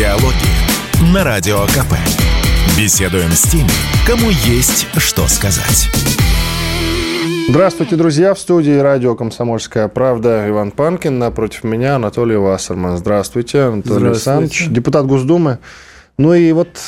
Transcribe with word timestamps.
Диалоги 0.00 1.12
на 1.12 1.24
Радио 1.24 1.58
КП. 1.66 1.92
Беседуем 2.74 3.32
с 3.32 3.42
теми, 3.42 3.68
кому 4.06 4.30
есть 4.30 4.86
что 4.96 5.28
сказать. 5.28 5.90
Здравствуйте, 7.50 7.96
друзья. 7.96 8.32
В 8.32 8.38
студии 8.38 8.78
радио 8.78 9.14
«Комсомольская 9.14 9.88
правда» 9.88 10.48
Иван 10.48 10.70
Панкин. 10.70 11.18
Напротив 11.18 11.64
меня 11.64 11.96
Анатолий 11.96 12.36
Вассерман. 12.36 12.96
Здравствуйте, 12.96 13.60
Анатолий 13.60 14.06
Александрович. 14.06 14.68
Депутат 14.70 15.04
Госдумы. 15.04 15.58
Ну 16.16 16.32
и 16.32 16.50
вот 16.52 16.78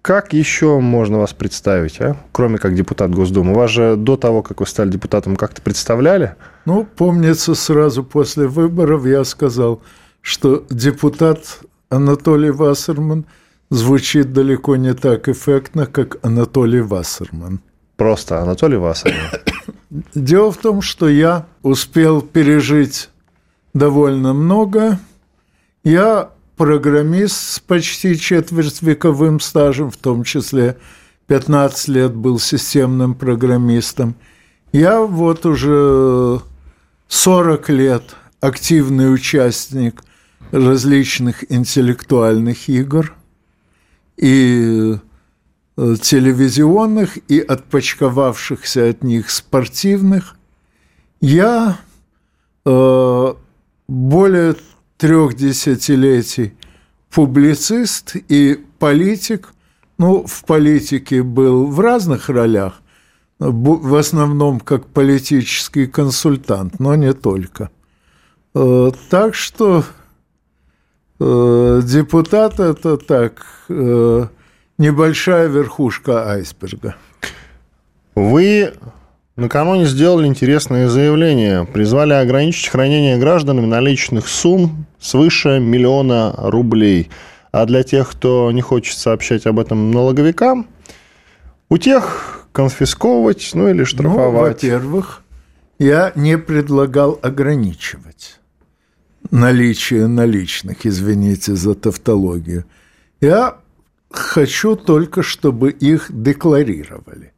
как 0.00 0.32
еще 0.32 0.80
можно 0.80 1.18
вас 1.18 1.34
представить, 1.34 2.00
а? 2.00 2.16
кроме 2.32 2.56
как 2.56 2.74
депутат 2.74 3.10
Госдумы? 3.10 3.52
Вас 3.52 3.70
же 3.70 3.96
до 3.96 4.16
того, 4.16 4.42
как 4.42 4.60
вы 4.60 4.66
стали 4.66 4.88
депутатом, 4.88 5.36
как-то 5.36 5.60
представляли? 5.60 6.36
Ну, 6.64 6.86
помнится, 6.96 7.54
сразу 7.54 8.02
после 8.02 8.46
выборов 8.46 9.04
я 9.04 9.24
сказал, 9.24 9.82
что 10.22 10.64
депутат 10.70 11.58
Анатолий 11.92 12.50
Вассерман 12.50 13.26
звучит 13.68 14.32
далеко 14.32 14.76
не 14.76 14.94
так 14.94 15.28
эффектно, 15.28 15.84
как 15.84 16.16
Анатолий 16.24 16.80
Вассерман. 16.80 17.60
Просто 17.96 18.40
Анатолий 18.40 18.78
Вассерман. 18.78 19.28
Дело 20.14 20.50
в 20.52 20.56
том, 20.56 20.80
что 20.80 21.06
я 21.10 21.44
успел 21.62 22.22
пережить 22.22 23.10
довольно 23.74 24.32
много. 24.32 24.98
Я 25.84 26.30
программист 26.56 27.36
с 27.36 27.60
почти 27.60 28.18
четвертьвековым 28.18 29.38
стажем, 29.38 29.90
в 29.90 29.98
том 29.98 30.24
числе 30.24 30.78
15 31.26 31.88
лет 31.88 32.14
был 32.14 32.38
системным 32.38 33.14
программистом. 33.14 34.14
Я 34.72 35.02
вот 35.02 35.44
уже 35.44 36.40
40 37.08 37.68
лет 37.68 38.16
активный 38.40 39.12
участник 39.12 40.02
различных 40.52 41.50
интеллектуальных 41.50 42.68
игр 42.68 43.14
и 44.18 44.94
э, 45.76 45.96
телевизионных, 46.00 47.18
и 47.28 47.40
отпочковавшихся 47.40 48.90
от 48.90 49.02
них 49.02 49.30
спортивных. 49.30 50.36
Я 51.20 51.78
э, 52.64 53.34
более 53.88 54.54
трех 54.98 55.34
десятилетий 55.34 56.52
публицист 57.10 58.14
и 58.28 58.62
политик. 58.78 59.54
Ну, 59.98 60.26
в 60.26 60.44
политике 60.44 61.22
был 61.22 61.66
в 61.66 61.80
разных 61.80 62.28
ролях, 62.28 62.82
в 63.38 63.94
основном 63.94 64.60
как 64.60 64.86
политический 64.86 65.86
консультант, 65.86 66.78
но 66.78 66.94
не 66.94 67.14
только. 67.14 67.70
Э, 68.54 68.90
так 69.08 69.34
что 69.34 69.84
депутат– 71.84 72.60
это 72.60 72.96
так, 72.96 73.44
э, 73.68 74.26
небольшая 74.78 75.48
верхушка 75.48 76.30
айсберга. 76.30 76.96
Вы 78.14 78.72
накануне 79.36 79.86
сделали 79.86 80.26
интересное 80.26 80.88
заявление. 80.88 81.64
Призвали 81.64 82.12
ограничить 82.12 82.68
хранение 82.68 83.18
гражданами 83.18 83.66
наличных 83.66 84.28
сумм 84.28 84.86
свыше 85.00 85.60
миллиона 85.60 86.34
рублей. 86.36 87.10
А 87.52 87.66
для 87.66 87.82
тех, 87.82 88.10
кто 88.10 88.50
не 88.52 88.62
хочет 88.62 88.96
сообщать 88.96 89.46
об 89.46 89.58
этом 89.58 89.90
налоговикам, 89.90 90.66
у 91.68 91.78
тех 91.78 92.46
конфисковывать, 92.52 93.50
ну 93.54 93.68
или 93.68 93.84
штрафовать. 93.84 94.62
Ну, 94.62 94.68
во-первых, 94.70 95.22
я 95.78 96.12
не 96.14 96.38
предлагал 96.38 97.18
ограничивать 97.22 98.38
наличие 99.30 100.06
наличных, 100.06 100.86
извините 100.86 101.54
за 101.54 101.74
тавтологию. 101.74 102.64
Я 103.20 103.58
хочу 104.10 104.76
только, 104.76 105.22
чтобы 105.22 105.70
их 105.70 106.06
декларировали. 106.10 107.32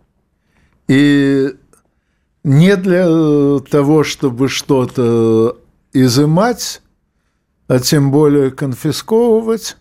И 0.89 1.55
не 2.42 2.77
для 2.77 3.61
того, 3.70 4.05
чтобы 4.05 4.48
что-то 4.48 5.58
изымать, 5.92 6.83
а 7.69 7.79
тем 7.79 8.11
более 8.11 8.51
конфисковывать, 8.51 9.77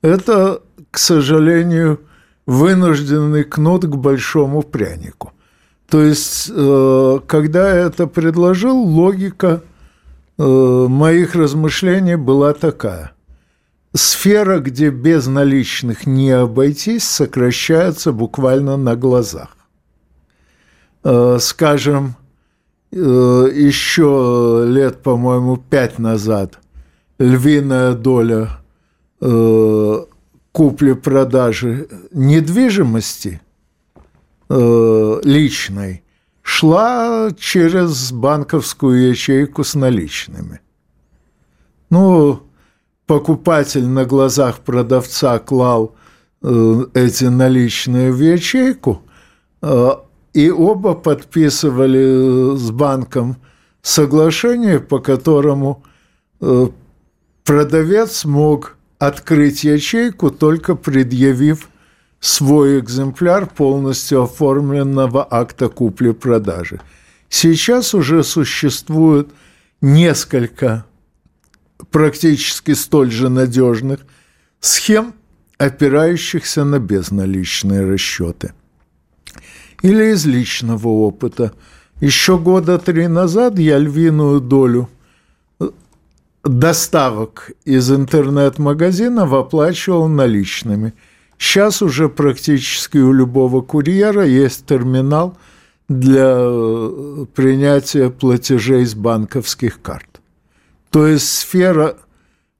это, 0.00 0.62
к 0.90 0.98
сожалению, 0.98 2.00
вынужденный 2.46 3.44
кнут 3.44 3.84
к 3.84 3.94
большому 3.94 4.62
прянику. 4.62 5.32
То 5.88 6.02
есть, 6.02 6.50
э, 6.50 7.20
когда 7.26 7.74
я 7.74 7.86
это 7.86 8.06
предложил, 8.06 8.76
логика– 8.76 9.62
Э, 10.38 10.86
моих 10.88 11.34
размышлений 11.34 12.16
была 12.16 12.54
такая. 12.54 13.12
Сфера, 13.94 14.58
где 14.60 14.88
без 14.88 15.26
наличных 15.26 16.06
не 16.06 16.30
обойтись, 16.30 17.04
сокращается 17.04 18.12
буквально 18.12 18.78
на 18.78 18.96
глазах. 18.96 19.54
Э, 21.04 21.36
скажем, 21.40 22.14
э, 22.92 22.96
еще 22.96 24.64
лет, 24.66 25.02
по-моему, 25.02 25.58
пять 25.58 25.98
назад 25.98 26.58
львиная 27.18 27.94
доля 27.94 28.58
купли-продажи 30.50 31.86
недвижимости 32.10 33.40
личной 34.50 36.02
шла 36.42 37.30
через 37.38 38.12
банковскую 38.12 39.08
ячейку 39.10 39.64
с 39.64 39.74
наличными. 39.74 40.60
Ну, 41.90 42.42
покупатель 43.06 43.86
на 43.86 44.04
глазах 44.04 44.60
продавца 44.60 45.38
клал 45.38 45.94
э, 46.42 46.84
эти 46.94 47.24
наличные 47.24 48.12
в 48.12 48.20
ячейку, 48.20 49.02
э, 49.62 49.90
и 50.34 50.50
оба 50.50 50.94
подписывали 50.94 52.56
с 52.56 52.70
банком 52.70 53.36
соглашение, 53.82 54.80
по 54.80 54.98
которому 54.98 55.84
э, 56.40 56.68
продавец 57.44 58.24
мог 58.24 58.76
открыть 58.98 59.64
ячейку, 59.64 60.30
только 60.30 60.74
предъявив 60.74 61.68
свой 62.22 62.78
экземпляр 62.78 63.46
полностью 63.46 64.22
оформленного 64.22 65.26
акта 65.28 65.68
купли-продажи. 65.68 66.80
Сейчас 67.28 67.94
уже 67.94 68.22
существует 68.22 69.28
несколько 69.80 70.86
практически 71.90 72.74
столь 72.74 73.10
же 73.10 73.28
надежных 73.28 74.00
схем, 74.60 75.14
опирающихся 75.58 76.64
на 76.64 76.78
безналичные 76.78 77.84
расчеты. 77.84 78.52
Или 79.82 80.12
из 80.12 80.24
личного 80.24 80.86
опыта. 80.86 81.52
Еще 82.00 82.38
года 82.38 82.78
три 82.78 83.08
назад 83.08 83.58
я 83.58 83.78
львиную 83.78 84.40
долю 84.40 84.88
доставок 86.44 87.50
из 87.64 87.90
интернет-магазинов 87.90 89.32
оплачивал 89.32 90.06
наличными– 90.06 90.94
Сейчас 91.42 91.82
уже 91.82 92.08
практически 92.08 92.98
у 92.98 93.12
любого 93.12 93.62
курьера 93.62 94.24
есть 94.24 94.64
терминал 94.64 95.36
для 95.88 96.36
э, 96.36 97.26
принятия 97.34 98.10
платежей 98.10 98.86
с 98.86 98.94
банковских 98.94 99.82
карт. 99.82 100.20
То 100.90 101.08
есть 101.08 101.28
сфера, 101.28 101.96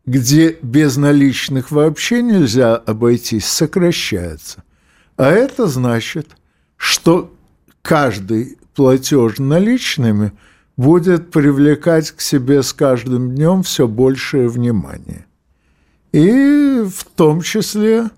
где 0.05 0.59
без 0.63 0.97
наличных 0.97 1.71
вообще 1.71 2.23
нельзя 2.23 2.75
обойтись, 2.75 3.47
сокращается. 3.47 4.65
А 5.17 5.31
это 5.31 5.69
значит, 5.69 6.31
что 6.77 7.33
каждый 7.83 8.59
платеж 8.75 9.39
наличными 9.39 10.33
будет 10.77 11.31
привлекать 11.31 12.11
к 12.11 12.21
себе 12.21 12.65
с 12.65 12.73
каждым 12.73 13.37
днем 13.37 13.63
все 13.63 13.87
большее 13.87 14.49
внимание. 14.49 15.27
И 16.11 16.83
в 16.85 17.05
том 17.15 17.43
числе 17.43 18.11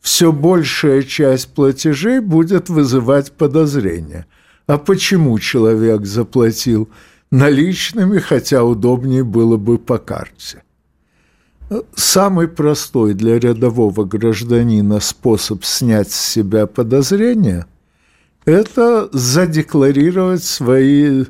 все 0.00 0.32
большая 0.32 1.02
часть 1.02 1.48
платежей 1.54 2.20
будет 2.20 2.68
вызывать 2.68 3.32
подозрения. 3.32 4.26
А 4.66 4.78
почему 4.78 5.38
человек 5.38 6.06
заплатил 6.06 6.88
наличными, 7.30 8.18
хотя 8.18 8.64
удобнее 8.64 9.24
было 9.24 9.56
бы 9.56 9.78
по 9.78 9.98
карте? 9.98 10.62
Самый 11.96 12.46
простой 12.46 13.14
для 13.14 13.38
рядового 13.40 14.04
гражданина 14.04 15.00
способ 15.00 15.64
снять 15.64 16.12
с 16.12 16.20
себя 16.20 16.66
подозрения– 16.66 17.66
это 18.44 19.08
задекларировать 19.12 20.44
свои 20.44 21.24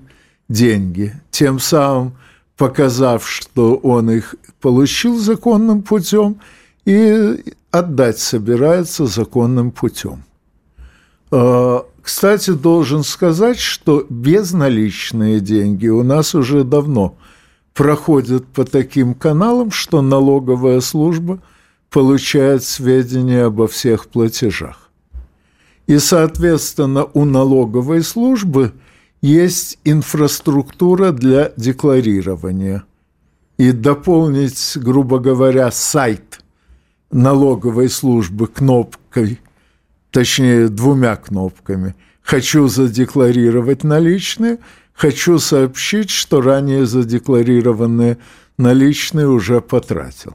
деньги, 0.50 1.14
тем 1.30 1.58
самым 1.58 2.14
показав, 2.58 3.26
что 3.26 3.76
он 3.76 4.10
их 4.10 4.34
получил 4.60 5.18
законным 5.18 5.82
путем– 5.82 6.40
и 6.86 7.44
отдать 7.70 8.18
собирается 8.18 9.06
законным 9.06 9.72
путем. 9.72 10.24
А, 11.30 11.84
кстати, 12.00 12.52
должен 12.52 13.02
сказать, 13.02 13.58
что 13.58 14.06
безналичные 14.08 15.40
деньги 15.40 15.88
у 15.88 16.02
нас 16.02 16.34
уже 16.34 16.64
давно 16.64 17.18
проходят 17.74 18.46
по 18.46 18.64
таким 18.64 19.14
каналам, 19.14 19.70
что 19.70 20.00
налоговая 20.00 20.80
служба 20.80 21.40
получает 21.90 22.62
сведения 22.62 23.44
обо 23.44 23.66
всех 23.66 24.06
платежах. 24.06 24.90
И, 25.86 25.98
соответственно, 25.98 27.04
у 27.04 27.24
налоговой 27.24 28.02
службы 28.02 28.72
есть 29.20 29.78
инфраструктура 29.84 31.10
для 31.10 31.52
декларирования. 31.56 32.84
И 33.56 33.72
дополнить, 33.72 34.72
грубо 34.76 35.18
говоря, 35.18 35.70
сайт 35.70 36.40
налоговой 37.16 37.88
службы 37.88 38.46
кнопкой, 38.46 39.40
точнее, 40.10 40.68
двумя 40.68 41.16
кнопками– 41.16 41.94
Хочу 42.26 42.66
задекларировать 42.66 43.84
наличные, 43.84 44.58
хочу 44.92 45.38
сообщить, 45.38 46.10
что 46.10 46.40
ранее 46.40 46.84
задекларированные 46.84 48.18
наличные 48.58 49.28
уже 49.28 49.60
потратил. 49.60 50.34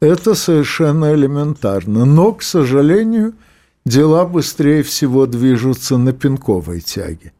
Это 0.00 0.34
совершенно 0.34 1.12
элементарно. 1.14 2.06
Но, 2.06 2.32
к 2.32 2.42
сожалению, 2.42 3.34
дела 3.84 4.24
быстрее 4.24 4.82
всего 4.82 5.26
движутся 5.26 5.98
на 5.98 6.14
пинковой 6.14 6.80
тяге. 6.80 7.34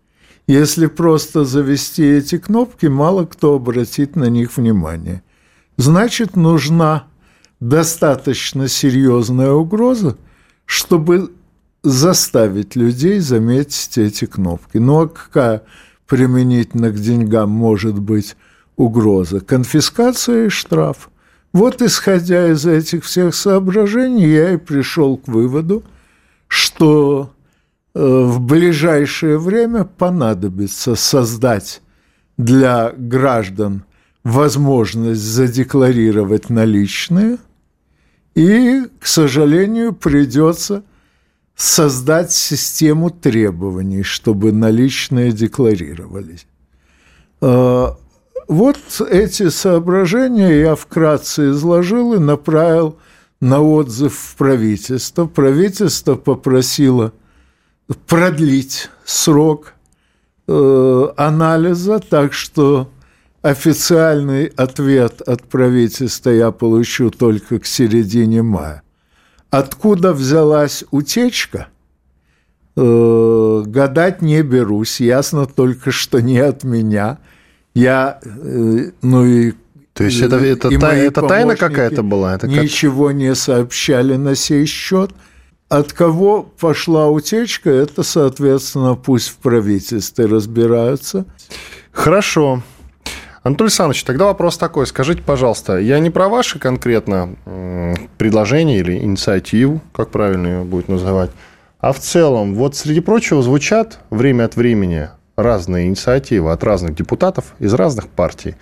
Если 0.47 0.87
просто 0.87 1.47
завести 1.47 2.05
эти 2.05 2.37
кнопки, 2.37 2.87
мало 2.87 3.25
кто 3.25 3.55
обратит 3.55 4.15
на 4.15 4.29
них 4.29 4.59
внимание. 4.59 5.23
Значит, 5.79 6.37
нужна 6.37 7.06
достаточно 7.68 8.68
серьезная 8.68 9.50
угроза, 9.50 10.16
чтобы 10.64 11.32
заставить 11.82 12.76
людей 12.76 13.18
заметить 13.20 13.98
эти 13.98 14.24
кнопки. 14.24 14.78
Ну 14.78 15.02
а 15.02 15.08
какая 15.08 15.62
применительно 16.06 16.90
к 16.90 16.96
деньгам 16.96 17.50
может 17.50 17.98
быть 17.98 18.36
угроза? 18.76 19.40
Конфискация 19.40 20.46
и 20.46 20.48
штраф. 20.48 21.10
Вот 21.52 21.80
исходя 21.80 22.50
из 22.50 22.66
этих 22.66 23.04
всех 23.04 23.34
соображений, 23.34 24.26
я 24.26 24.52
и 24.54 24.56
пришел 24.56 25.16
к 25.16 25.28
выводу, 25.28 25.84
что 26.48 27.32
э, 27.94 28.00
в 28.00 28.40
ближайшее 28.40 29.38
время 29.38 29.84
понадобится 29.84 30.96
создать 30.96 31.80
для 32.36 32.92
граждан 32.96 33.84
возможность 34.22 35.22
задекларировать 35.22 36.50
наличные, 36.50 37.38
и, 38.37 38.83
к 39.00 39.06
сожалению, 39.06 39.93
придется– 39.93 40.85
создать 41.56 42.33
систему 42.33 43.11
требований, 43.11 44.03
чтобы 44.03 44.53
наличные 44.53 45.33
декларировались. 45.33 46.47
А, 47.41 47.97
вот 48.47 48.79
эти 49.11 49.49
соображения 49.49 50.61
я 50.61 50.75
вкратце 50.77 51.50
изложил 51.50 52.15
и 52.15 52.19
направил 52.19 52.99
на 53.41 53.61
отзыв 53.61 54.15
в 54.15 54.37
правительство. 54.37 55.27
Правительство 55.27 56.15
попросило 56.15 57.12
продлить 58.06 58.91
срок 59.05 59.75
э, 60.47 61.09
анализа, 61.17 61.99
так 61.99 62.33
что 62.33 62.88
официальный 63.50 64.46
ответ 64.46 65.20
от 65.20 65.44
правительства 65.44 66.31
я 66.31 66.50
получу 66.50 67.10
только 67.10 67.60
к 67.60 67.66
середине 67.66 68.43
мая. 68.43 68.82
Откуда 69.50 70.12
взялась 70.12 70.84
утечка? 70.90 71.69
Э, 72.76 73.62
гадать 73.64 74.20
не 74.20 74.43
берусь. 74.43 75.00
Ясно 75.00 75.46
только, 75.46 75.93
что 75.93 76.20
не 76.20 76.38
от 76.38 76.64
меня. 76.64 77.19
Я, 77.72 78.19
э, 78.25 78.90
ну 79.02 79.25
и 79.25 79.52
то 79.92 80.04
есть 80.04 80.20
это, 80.20 80.37
это, 80.37 80.78
та, 80.78 80.94
это 80.94 81.22
тайна 81.22 81.56
какая-то 81.56 82.02
была? 82.02 82.34
Это 82.34 82.49
ничего 82.49 83.08
как... 83.08 83.16
не 83.16 83.34
сообщали 83.34 84.16
на 84.16 84.34
сей 84.34 84.66
счет. 84.66 85.12
От 85.69 85.92
кого 85.92 86.42
пошла 86.42 87.08
утечка, 87.08 87.70
это, 87.70 88.02
соответственно, 88.02 88.94
пусть 88.94 89.28
в 89.28 89.37
правительстве 89.37 90.26
разбираются. 90.26 91.25
Хорошо. 91.92 92.62
Анатолий 93.46 93.69
Александрович, 93.69 94.02
тогда 94.02 94.25
вопрос 94.25 94.58
такой. 94.58 94.88
Скажите, 94.88 95.22
пожалуйста, 95.22 95.76
я 95.78 96.00
не 96.00 96.10
про 96.10 96.28
ваши 96.28 96.58
конкретно 96.58 97.37
предложения 98.19 98.81
или 98.81 98.98
инициативу, 98.98 99.81
как 99.93 100.10
правильно 100.10 100.48
ее 100.48 100.64
будет 100.64 100.88
называть, 100.88 101.31
а 101.78 101.93
в 101.93 102.00
целом, 102.00 102.56
вот 102.56 102.75
среди 102.75 102.98
прочего 102.98 103.44
звучат 103.44 104.00
время 104.10 104.46
от 104.46 104.56
времени 104.56 105.10
разные 105.37 105.87
инициативы 105.87 106.50
от 106.50 106.64
разных 106.64 106.96
депутатов 106.96 107.54
из 107.60 107.72
разных 107.72 108.08
партий. 108.08 108.56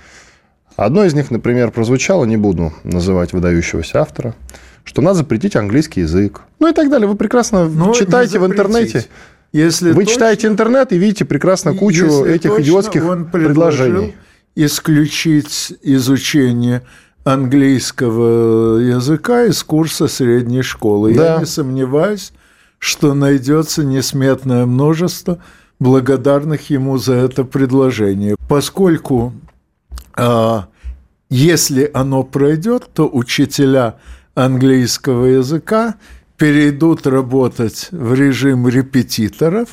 Одно 0.77 1.07
из 1.07 1.15
них, 1.15 1.31
например, 1.31 1.71
прозвучало, 1.71 2.27
не 2.27 2.37
буду 2.37 2.75
называть 2.83 3.33
выдающегося 3.33 4.03
автора, 4.03 4.35
что 4.85 5.01
надо 5.01 5.17
запретить 5.21 5.57
английский 5.57 6.03
язык. 6.03 6.43
Ну 6.59 6.69
и 6.69 6.75
так 6.75 6.91
далее. 6.91 7.09
Вы 7.09 7.17
прекрасно 7.17 7.71
Но 7.71 7.87
ну, 7.87 7.95
читаете 7.95 8.39
в 8.39 8.45
интернете. 8.45 9.07
Если 9.51 9.93
Вы 9.93 10.03
точно, 10.03 10.13
читаете 10.13 10.49
интернет 10.49 10.93
и 10.93 10.99
видите 10.99 11.25
прекрасно 11.25 11.75
кучу 11.75 12.25
этих 12.27 12.59
идиотских 12.59 13.31
предложений 13.33 14.15
исключить 14.55 15.75
изучение 15.83 16.83
английского 17.25 18.79
языка 18.79 19.45
из 19.45 19.63
курса 19.63 20.09
средней 20.09 20.63
школы. 20.63 21.15
Да. 21.15 21.35
Я 21.35 21.41
не 21.41 21.47
сомневаюсь, 21.47 22.33
что 22.79 23.15
найдется 23.15 23.83
несметное 23.83 24.67
множество 24.67 25.39
благодарных 25.81 26.71
ему 26.71 26.99
за 26.99 27.15
это 27.15 27.45
предложение, 27.45 28.37
поскольку 28.49 29.33
а, 30.15 30.69
если 31.31 31.91
оно 31.93 32.23
пройдет, 32.23 32.89
то 32.93 33.09
учителя 33.11 33.97
английского 34.35 35.27
языка 35.27 35.97
перейдут 36.37 37.07
работать 37.07 37.89
в 37.91 38.15
режим 38.15 38.69
репетиторов 38.69 39.71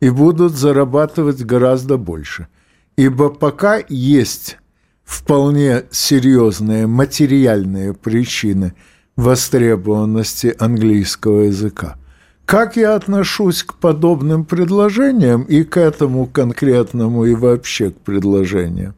и 0.00 0.10
будут 0.10 0.52
зарабатывать 0.52 1.42
гораздо 1.42 1.96
больше– 1.96 2.46
ибо 3.00 3.30
пока 3.30 3.80
есть 3.88 4.58
вполне 5.04 5.84
серьезные 5.90 6.86
материальные 6.86 7.94
причины 7.94 8.74
востребованности 9.16 10.54
английского 10.58 11.44
языка. 11.44 11.96
Как 12.44 12.76
я 12.76 12.94
отношусь 12.94 13.62
к 13.62 13.72
подобным 13.76 14.44
предложениям 14.44 15.44
и 15.44 15.62
к 15.62 15.78
этому 15.78 16.26
конкретному 16.26 17.24
и 17.24 17.34
вообще 17.34 17.90
к 17.90 17.96
предложениям? 18.00 18.94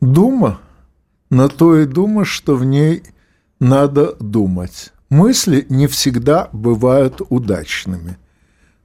Дума, 0.00 0.58
на 1.30 1.48
то 1.48 1.78
и 1.78 1.86
дума, 1.86 2.24
что 2.24 2.56
в 2.56 2.64
ней 2.64 3.04
надо 3.60 4.16
думать. 4.18 4.92
Мысли 5.08 5.64
не 5.68 5.86
всегда 5.86 6.48
бывают 6.52 7.22
удачными. 7.28 8.18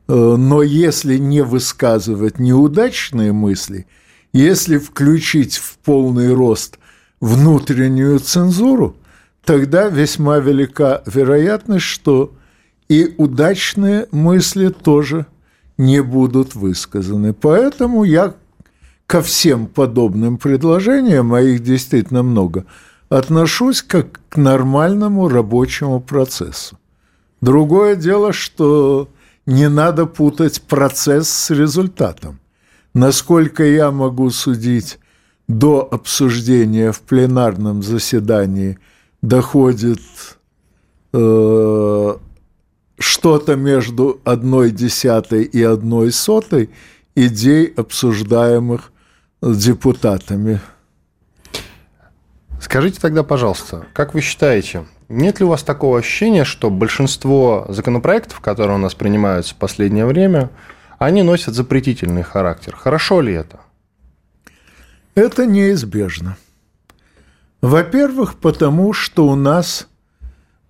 Э, 0.08 0.36
но 0.38 0.62
если 0.62 1.18
не 1.18 1.42
высказывать 1.42 2.38
неудачные 2.38 3.34
мысли– 3.34 3.88
если 4.34 4.78
включить 4.78 5.58
в 5.58 5.78
полный 5.78 6.34
рост 6.34 6.80
внутреннюю 7.22 8.20
цензуру, 8.20 8.98
тогда 9.46 9.88
весьма 9.88 10.40
велика 10.40 11.04
вероятность, 11.06 11.86
что 11.86 12.34
и 12.90 13.14
удачные 13.18 14.08
мысли 14.12 14.70
тоже 14.70 15.26
не 15.78 16.02
будут 16.02 16.56
высказаны. 16.56 17.34
Поэтому 17.34 18.04
я 18.04 18.36
ко 19.06 19.22
всем 19.22 19.68
подобным 19.68 20.38
предложениям, 20.38 21.34
а 21.34 21.42
их 21.42 21.62
действительно 21.62 22.24
много, 22.24 22.66
отношусь 23.10 23.82
как 23.82 24.20
к 24.30 24.38
нормальному 24.38 25.30
рабочему 25.30 26.02
процессу. 26.02 26.78
Другое 27.42 27.96
дело, 27.96 28.34
что 28.34 29.10
не 29.46 29.70
надо 29.70 30.06
путать 30.06 30.62
процесс 30.62 31.30
с 31.30 31.50
результатом. 31.52 32.40
Насколько 32.94 33.64
я 33.64 33.92
могу 33.92 34.30
судить, 34.30 35.00
до 35.48 35.88
обсуждения 35.92 36.92
в 36.92 37.02
пленарном 37.02 37.84
заседании 37.84 38.78
доходит 39.22 40.00
э, 41.14 42.16
что-то 42.98 43.56
между 43.56 44.22
одной 44.24 44.72
десятой 44.72 45.44
и 45.44 45.62
одной 45.62 46.12
сотой 46.12 46.70
идей, 47.16 47.66
обсуждаемых 47.66 48.92
депутатами. 49.42 50.62
Скажите 52.62 53.00
тогда, 53.02 53.24
пожалуйста, 53.24 53.88
как 53.94 54.14
вы 54.14 54.22
считаете, 54.22 54.86
нет 55.10 55.40
ли 55.40 55.46
у 55.46 55.50
вас 55.50 55.64
такого 55.64 56.00
ощущения, 56.00 56.46
что 56.46 56.70
большинство 56.70 57.66
законопроектов, 57.68 58.40
которые 58.40 58.78
у 58.78 58.80
нас 58.80 58.96
принимаются 58.96 59.54
в 59.54 59.58
последнее 59.58 60.06
время, 60.06 60.50
они 61.06 61.24
носят 61.24 61.56
запретительный 61.56 62.24
характер. 62.24 62.76
Хорошо 62.76 63.22
ли 63.22 63.34
это? 63.34 63.60
Это 65.16 65.46
неизбежно. 65.46 66.38
Во-первых, 67.62 68.36
потому 68.36 68.94
что 68.94 69.28
у 69.28 69.36
нас 69.36 69.88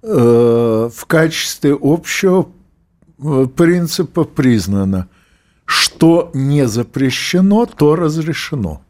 э, 0.04 0.90
в 0.94 1.06
качестве 1.06 1.78
общего 1.80 2.50
э, 3.18 3.48
принципа 3.56 4.26
признано, 4.26 5.08
что 5.66 6.30
не 6.34 6.68
запрещено, 6.68 7.66
то 7.66 7.96
разрешено. 7.96 8.84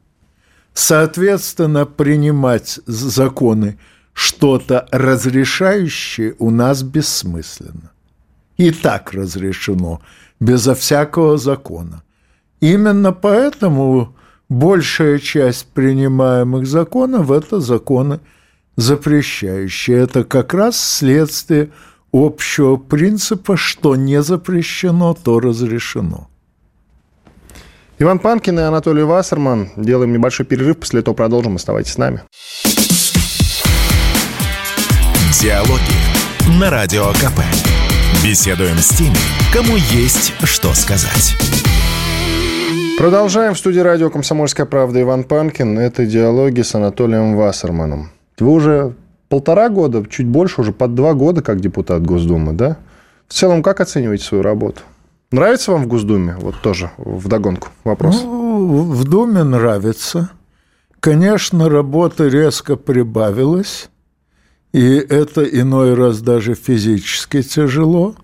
Соответственно, 0.74 1.86
принимать 1.86 2.80
законы 2.88 3.78
что-то 4.14 4.88
разрешающее 4.92 6.36
у 6.40 6.50
нас 6.50 6.84
бессмысленно. 6.84 7.92
И 8.58 8.72
так 8.72 9.14
разрешено, 9.14 10.02
безо 10.40 10.74
всякого 10.74 11.38
закона. 11.38 12.04
Именно 12.62 13.12
поэтому 13.12 14.16
большая 14.50 15.20
часть 15.20 15.68
принимаемых 15.74 16.66
законов– 16.66 17.32
это 17.32 17.60
законы 17.60 18.20
запрещающие. 18.78 19.98
Это 19.98 20.24
как 20.24 20.54
раз 20.54 20.78
следствие 20.78 21.70
общего 22.12 22.78
принципа, 22.78 23.58
что 23.58 23.96
не 23.96 24.22
запрещено, 24.22 25.14
то 25.14 25.40
разрешено. 25.40 26.30
Иван 28.00 28.20
Панкин 28.20 28.60
и 28.60 28.64
Анатолий 28.64 29.04
Вассерман. 29.04 29.70
Делаем 29.76 30.14
небольшой 30.14 30.46
перерыв, 30.46 30.78
после 30.78 31.02
этого 31.02 31.14
продолжим. 31.14 31.56
Оставайтесь 31.56 31.94
с 31.94 31.98
нами. 31.98 32.22
Диалоги 35.42 36.60
на 36.60 36.70
Радио 36.70 37.12
КП. 37.14 37.83
Беседуем 38.22 38.78
с 38.78 38.90
теми, 38.90 39.16
кому 39.54 39.78
есть 39.78 40.34
что 40.44 40.74
сказать. 40.74 41.36
Продолжаем 42.98 43.54
в 43.54 43.58
студии 43.58 43.80
радио 43.80 44.10
«Комсомольская 44.10 44.66
правда» 44.66 45.02
Иван 45.02 45.24
Панкин. 45.24 45.80
Это 45.80 46.06
диалоги 46.06 46.62
с 46.62 46.76
Анатолием 46.76 47.36
Вассерманом. 47.36 48.12
Вы 48.40 48.52
уже 48.52 48.96
полтора 49.30 49.70
года, 49.70 50.06
чуть 50.10 50.28
больше, 50.28 50.62
уже 50.62 50.74
под 50.74 50.96
два 50.96 51.14
года 51.14 51.42
как 51.42 51.60
депутат 51.60 52.06
Госдумы, 52.06 52.54
да? 52.54 52.78
В 53.28 53.34
целом, 53.34 53.64
как 53.64 53.82
оцениваете 53.82 54.26
свою 54.26 54.44
работу? 54.44 54.82
Нравится 55.32 55.72
вам 55.72 55.84
в 55.84 55.88
Госдуме? 55.88 56.36
Вот 56.40 56.62
тоже 56.62 56.92
в 56.98 57.28
догонку 57.28 57.70
вопрос. 57.84 58.22
Ну, 58.24 58.84
в 58.84 59.04
Думе 59.06 59.44
нравится. 59.44 60.30
Конечно, 61.00 61.70
работы 61.70 62.30
резко 62.30 62.76
прибавилось, 62.76 63.90
и 64.74 64.96
это 64.96 65.44
иной 65.44 65.94
раз 65.94 66.22
даже 66.22 66.56
физически 66.56 67.44
тяжело. 67.44 68.16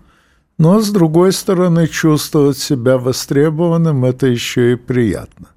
Но, 0.58 0.80
с 0.80 0.90
другой 0.90 1.32
стороны, 1.32 1.86
чувствовать 1.86 2.58
себя 2.58 2.98
востребованным– 2.98 4.04
это 4.06 4.26
еще 4.26 4.72
и 4.72 4.76
приятно. 4.76 5.48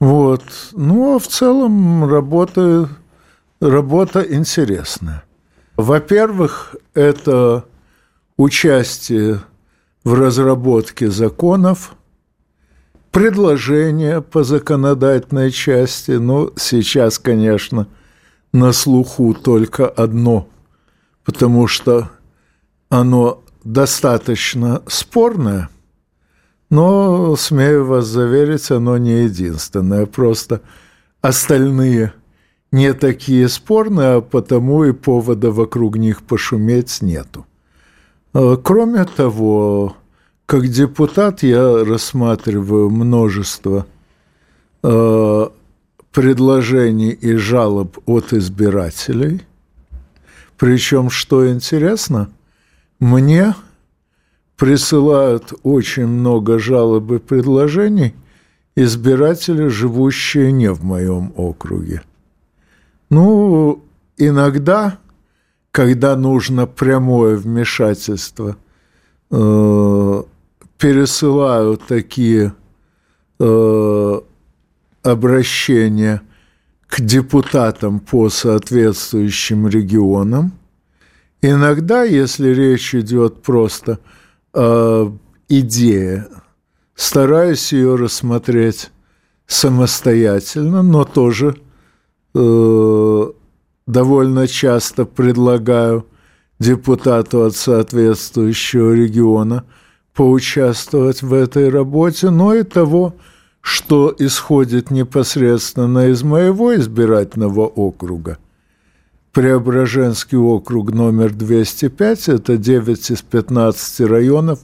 Вот. 0.00 0.42
Ну, 0.72 1.14
а 1.14 1.18
в 1.18 1.28
целом 1.28 2.08
работа, 2.08 2.88
работа 3.60 4.22
интересная. 4.22 5.22
Во-первых, 5.76 6.74
это 6.94 7.64
участие 8.36 9.40
в 10.04 10.14
разработке 10.14 11.10
законов, 11.10 11.94
предложения 13.12 14.20
по 14.20 14.42
законодательной 14.42 15.50
части. 15.50 16.12
Ну, 16.12 16.52
сейчас, 16.56 17.18
конечно, 17.18 17.88
на 18.52 18.72
слуху 18.72 19.34
только 19.34 19.86
одно, 19.86 20.48
потому 21.24 21.66
что 21.66 22.10
оно 22.88 23.42
достаточно 23.64 24.82
спорное, 24.86 25.68
но, 26.70 27.36
смею 27.36 27.84
вас 27.86 28.06
заверить, 28.06 28.70
оно 28.70 28.98
не 28.98 29.24
единственное. 29.24 30.06
Просто 30.06 30.62
остальные 31.20 32.12
не 32.72 32.92
такие 32.92 33.48
спорные, 33.48 34.16
а 34.16 34.20
потому 34.20 34.84
и 34.84 34.92
повода 34.92 35.52
вокруг 35.52 35.96
них 35.96 36.22
пошуметь 36.22 37.02
нету. 37.02 37.46
А, 38.34 38.56
кроме 38.56 39.04
того, 39.04 39.96
как 40.46 40.68
депутат 40.68 41.42
я 41.42 41.84
рассматриваю 41.84 42.90
множество 42.90 43.86
а, 44.82 45.52
предложений 46.16 47.10
и 47.10 47.36
жалоб 47.36 47.98
от 48.06 48.32
избирателей. 48.32 49.42
Причем, 50.56 51.10
что 51.10 51.46
интересно, 51.46 52.30
мне 52.98 53.54
присылают 54.56 55.52
очень 55.62 56.06
много 56.06 56.58
жалоб 56.58 57.12
и 57.12 57.18
предложений 57.18 58.14
избиратели, 58.76 59.66
живущие 59.66 60.52
не 60.52 60.72
в 60.72 60.82
моем 60.82 61.34
округе. 61.36 62.00
Ну, 63.10 63.84
иногда, 64.16 64.98
когда 65.70 66.16
нужно 66.16 66.66
прямое 66.66 67.36
вмешательство, 67.36 68.56
э, 69.30 70.22
пересылаю 70.78 71.76
такие 71.76 72.54
э, 73.38 74.20
обращения 75.10 76.22
к 76.86 77.00
депутатам 77.00 78.00
по 78.00 78.28
соответствующим 78.28 79.68
регионам– 79.68 80.52
Иногда, 81.42 82.02
если 82.02 82.48
речь 82.48 82.94
идет 82.94 83.42
просто 83.42 84.00
о 84.52 85.12
идее, 85.48 86.26
стараюсь 86.94 87.72
ее 87.72 87.94
рассмотреть 87.96 88.90
самостоятельно, 89.46 90.82
но 90.82 91.04
тоже 91.04 91.56
э, 92.34 93.26
довольно 93.86 94.48
часто 94.48 95.04
предлагаю 95.04 96.06
депутату 96.58 97.44
от 97.44 97.54
соответствующего 97.54 98.92
региона 98.92 99.64
поучаствовать 100.14 101.22
в 101.22 101.34
этой 101.34 101.68
работе, 101.68 102.30
но 102.30 102.54
и 102.54 102.62
того, 102.62 103.14
что 103.66 104.14
исходит 104.18 104.90
непосредственно 104.90 106.08
из 106.08 106.22
моего 106.22 106.74
избирательного 106.76 107.66
округа– 107.66 108.38
Преображенский 109.36 110.38
округ 110.38 110.92
номер 110.92 111.30
205, 111.30 112.28
это 112.30 112.56
9 112.56 113.10
из 113.10 113.20
15 113.20 114.00
районов 114.08 114.60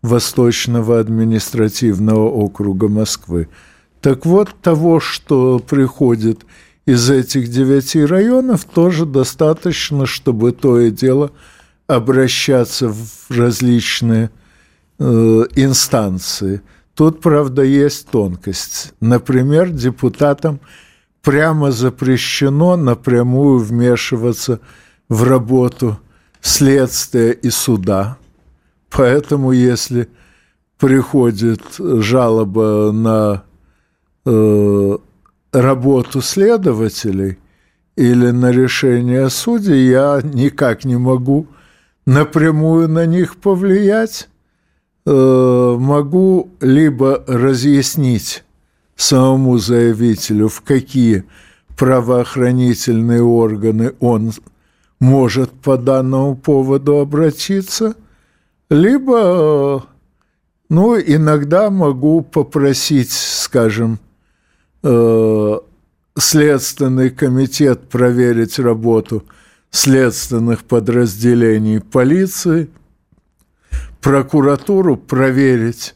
Восточного 0.00 0.98
административного 0.98 2.30
округа 2.30 2.88
Москвы. 2.88 3.48
Так 4.00 4.24
вот, 4.24 4.48
того, 4.62 4.98
что 4.98 5.58
приходит 5.58 6.46
из 6.86 7.10
этих 7.10 7.48
девяти 7.48 8.02
районов, 8.02 8.64
тоже 8.64 9.04
достаточно, 9.04 10.06
чтобы 10.06 10.52
то 10.52 10.80
и 10.80 10.90
дело 10.90 11.30
обращаться 11.86 12.88
в 12.88 13.30
различные 13.30 14.30
э, 14.98 15.04
инстанции. 15.54 16.62
Тут, 16.94 17.20
правда, 17.20 17.62
есть 17.62 18.08
тонкость. 18.08 18.94
Например, 19.00 19.68
депутатам– 19.70 20.60
прямо 21.24 21.72
запрещено 21.72 22.76
напрямую 22.76 23.58
вмешиваться 23.58 24.60
в 25.08 25.24
работу 25.24 25.98
следствия 26.40 27.32
и 27.32 27.50
суда. 27.50 28.18
Поэтому, 28.90 29.50
если 29.50 30.08
приходит 30.78 31.62
жалоба 31.78 32.92
на 32.92 33.42
э, 34.26 34.98
работу 35.52 36.20
следователей 36.20 37.38
или 37.96 38.30
на 38.30 38.52
решение 38.52 39.30
судей, 39.30 39.88
я 39.88 40.20
никак 40.22 40.84
не 40.84 40.96
могу 40.96 41.46
напрямую 42.06 42.88
на 42.88 43.06
них 43.06 43.36
повлиять. 43.36 44.28
Э, 45.06 45.76
могу 45.78 46.50
либо 46.60 47.22
разъяснить 47.26 48.44
самому 48.96 49.58
заявителю, 49.58 50.48
в 50.48 50.62
какие 50.62 51.24
правоохранительные 51.76 53.22
органы 53.22 53.94
он 54.00 54.32
может 55.00 55.50
по 55.50 55.76
данному 55.76 56.36
поводу 56.36 56.98
обратиться, 57.00 57.96
либо, 58.70 59.84
ну, 60.70 60.98
иногда 60.98 61.68
могу 61.68 62.22
попросить, 62.22 63.12
скажем, 63.12 63.98
э, 64.82 65.58
Следственный 66.16 67.10
комитет 67.10 67.88
проверить 67.88 68.60
работу 68.60 69.24
следственных 69.72 70.62
подразделений 70.62 71.80
полиции, 71.80 72.70
прокуратуру 74.04 74.96
проверить 74.96 75.94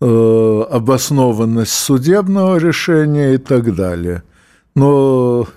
Э, 0.00 0.64
обоснованность 0.70 1.72
судебного 1.72 2.58
решения 2.58 3.34
и 3.34 3.36
так 3.36 3.74
далее. 3.74 4.22
Но, 4.76 5.48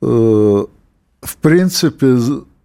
э, 0.00 0.06
в 0.06 1.36
принципе, 1.38 2.18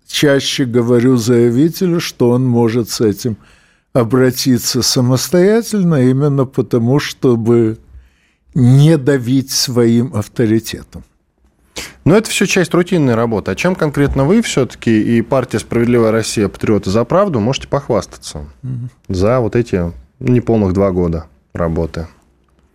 чаще 0.06 0.66
говорю 0.66 1.18
заявителю, 1.18 2.00
что 2.00 2.30
он 2.30 2.46
может 2.46 2.92
с 2.92 3.02
этим 3.02 3.38
обратиться 3.92 4.84
самостоятельно, 4.84 6.08
именно 6.08 6.46
потому, 6.46 7.00
чтобы 7.00 7.80
не 8.54 8.98
давить 8.98 9.50
своим 9.50 10.14
авторитетом. 10.14 11.04
Но 12.06 12.16
это 12.16 12.30
все 12.30 12.46
часть 12.46 12.74
рутинной 12.74 13.16
работы. 13.16 13.52
А 13.52 13.56
чем 13.56 13.76
конкретно 13.76 14.26
вы 14.26 14.42
все-таки 14.42 15.18
и 15.18 15.22
партия 15.22 15.60
«Справедливая 15.60 16.12
Россия. 16.12 16.48
Патриоты 16.48 16.90
за 16.90 17.04
правду» 17.04 17.40
можете 17.40 17.68
похвастаться 17.68 18.46
угу. 18.64 18.90
за 19.10 19.40
вот 19.40 19.56
эти 19.56 19.92
неполных 20.20 20.74
два 20.74 20.92
года 20.92 21.26
работы. 21.54 22.08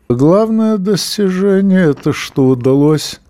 Главное 0.09 0.77
достижение– 0.77 1.91
это 1.91 2.13
что 2.13 2.49
удалось 2.49 3.21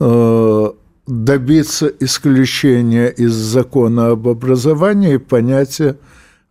э, 0.00 0.70
добиться 1.06 1.86
исключения 2.00 3.08
из 3.08 3.32
закона 3.32 4.08
об 4.08 4.28
образовании 4.28 5.16
понятия 5.16 5.96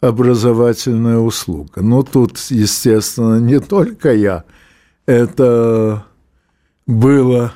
образовательная 0.02 1.20
услуга. 1.20 1.82
Но 1.82 2.04
тут, 2.04 2.38
естественно, 2.50 3.40
не 3.40 3.60
только 3.60 4.14
я. 4.14 4.44
Это 5.06 6.06
было 6.86 7.54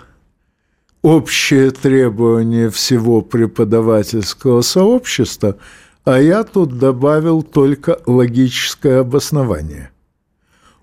общее 1.08 1.72
требование 1.72 2.70
всего 2.70 3.22
преподавательского 3.22 4.60
сообщества, 4.60 5.56
а 6.04 6.20
я 6.20 6.44
тут 6.44 6.78
добавил 6.80 7.44
только 7.44 8.02
логическое 8.06 9.00
обоснование. 9.00 9.92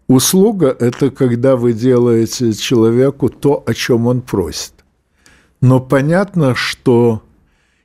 Услуга– 0.07 0.75
это 0.81 1.11
когда 1.11 1.57
вы 1.57 1.75
делаете 1.75 2.55
человеку 2.55 3.29
то, 3.29 3.63
о 3.67 3.75
чем 3.75 4.07
он 4.07 4.23
просит. 4.23 4.73
Но 5.61 5.79
понятно, 5.79 6.55
что 6.55 7.23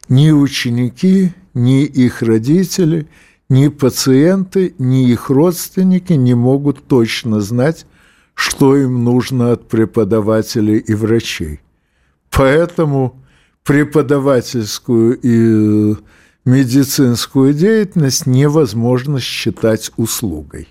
ни 0.07 0.31
ученики, 0.31 1.33
ни 1.53 1.83
их 1.83 2.21
родители, 2.21 3.09
ни 3.49 3.67
пациенты, 3.67 4.75
ни 4.77 5.09
их 5.09 5.29
родственники 5.29 6.13
не 6.13 6.35
могут 6.35 6.87
точно 6.87 7.41
знать, 7.41 7.85
что 8.33 8.77
им 8.77 9.03
нужно 9.03 9.51
от 9.51 9.67
преподавателей 9.67 10.77
и 10.77 10.93
врачей. 10.93 11.59
Поэтому 12.31 13.21
преподавательскую 13.63 15.19
и 15.21 15.95
медицинскую 16.45 17.53
деятельность 17.53 18.25
невозможно 18.25 19.19
считать 19.19 19.91
услугой. 19.97 20.67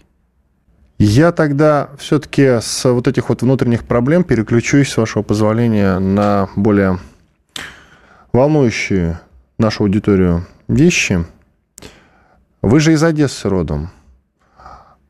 Я 0.98 1.30
тогда 1.30 1.90
все-таки 1.98 2.58
с 2.60 2.84
вот 2.84 3.06
этих 3.06 3.28
вот 3.28 3.42
внутренних 3.42 3.84
проблем 3.84 4.24
переключусь, 4.24 4.90
с 4.90 4.96
вашего 4.96 5.22
позволения, 5.22 6.00
на 6.00 6.48
более 6.56 6.98
волнующие 8.32 9.20
нашу 9.58 9.84
аудиторию 9.84 10.44
вещи. 10.66 11.24
Вы 12.62 12.80
же 12.80 12.94
из 12.94 13.02
Одессы 13.04 13.48
родом. 13.48 13.90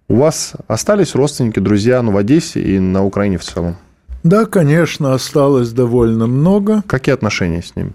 У 0.08 0.16
вас 0.16 0.52
остались 0.66 1.14
родственники, 1.14 1.58
друзья, 1.58 2.02
ну, 2.02 2.12
в 2.12 2.18
Одессе 2.18 2.60
и 2.60 2.78
на 2.78 3.02
Украине 3.04 3.38
в 3.38 3.44
целом? 3.44 3.76
Да, 4.22 4.46
конечно, 4.46 5.14
осталось 5.14 5.72
довольно 5.72 6.26
много. 6.26 6.82
Какие 6.86 7.14
отношения 7.14 7.62
с 7.62 7.76
ними? 7.76 7.92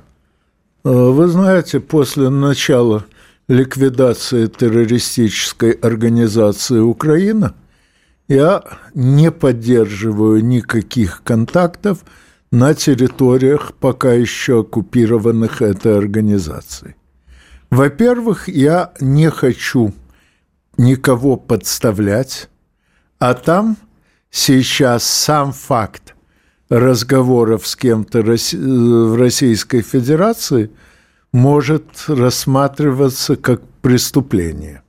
Э, 0.85 0.89
вы 0.89 1.27
знаете, 1.27 1.79
после 1.79 2.29
начала 2.29 3.05
ликвидации 3.47 4.47
террористической 4.47 5.71
организации 5.71 6.79
Украина 6.79 7.53
я 8.27 8.63
не 8.93 9.31
поддерживаю 9.31 10.43
никаких 10.43 11.23
контактов 11.23 11.99
на 12.51 12.73
территориях, 12.73 13.73
пока 13.73 14.13
еще 14.13 14.61
оккупированных 14.61 15.61
этой 15.61 15.97
организацией. 15.97 16.95
Во-первых, 17.69 18.47
я 18.47 18.93
не 19.01 19.29
хочу 19.29 19.93
никого 20.77 21.35
подставлять, 21.35 22.49
а 23.19 23.33
там 23.33 23.77
сейчас 24.29 25.03
сам 25.03 25.51
факт 25.51 26.12
разговоров 26.69 27.67
с 27.67 27.75
кем-то 27.75 28.21
в 28.21 29.15
Российской 29.17 29.81
Федерации 29.81 30.71
может 31.31 31.85
рассматриваться 32.07 33.35
как 33.35 33.61
преступление. 33.81 34.83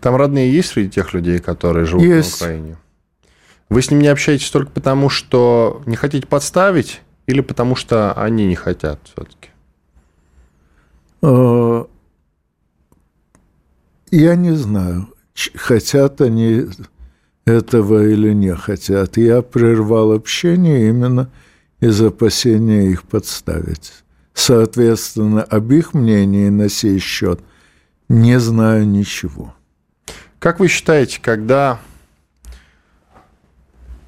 Там 0.00 0.16
родные 0.16 0.52
есть 0.52 0.70
среди 0.70 0.90
тех 0.90 1.12
людей, 1.14 1.38
которые 1.38 1.86
живут 1.86 2.04
есть. 2.04 2.40
на 2.40 2.46
Украине? 2.46 2.76
Вы 3.68 3.82
с 3.82 3.90
ним 3.90 4.00
не 4.00 4.08
общаетесь 4.08 4.50
только 4.50 4.70
потому, 4.70 5.08
что 5.08 5.82
не 5.86 5.96
хотите 5.96 6.26
подставить, 6.26 7.00
или 7.26 7.40
потому 7.40 7.74
что 7.74 8.12
они 8.12 8.46
не 8.46 8.54
хотят 8.54 9.00
все-таки? 9.04 9.48
Э, 11.22 11.84
я 14.10 14.36
не 14.36 14.52
знаю, 14.52 15.08
хотят 15.54 16.20
они 16.20 16.66
этого 17.44 18.06
или 18.06 18.32
не 18.32 18.54
хотят. 18.54 19.16
Я 19.16 19.42
прервал 19.42 20.12
общение 20.12 20.88
именно 20.88 21.30
из 21.80 22.00
опасения 22.00 22.90
их 22.90 23.02
подставить. 23.04 23.92
Соответственно, 24.34 25.42
об 25.42 25.72
их 25.72 25.94
мнении 25.94 26.48
на 26.48 26.68
сей 26.68 26.98
счет 26.98 27.40
не 28.08 28.38
знаю 28.38 28.86
ничего. 28.88 29.54
Как 30.38 30.60
вы 30.60 30.68
считаете, 30.68 31.20
когда... 31.20 31.80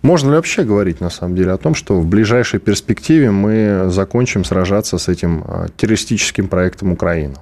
Можно 0.02 0.30
ли 0.30 0.36
вообще 0.36 0.64
говорить, 0.64 1.00
на 1.00 1.08
самом 1.08 1.34
деле, 1.34 1.52
о 1.52 1.56
том, 1.56 1.74
что 1.74 1.98
в 1.98 2.06
ближайшей 2.06 2.60
перспективе 2.60 3.30
мы 3.30 3.86
закончим 3.88 4.44
сражаться 4.44 4.98
с 4.98 5.08
этим 5.08 5.42
а, 5.46 5.68
террористическим 5.74 6.48
проектом 6.48 6.92
Украины? 6.92 7.36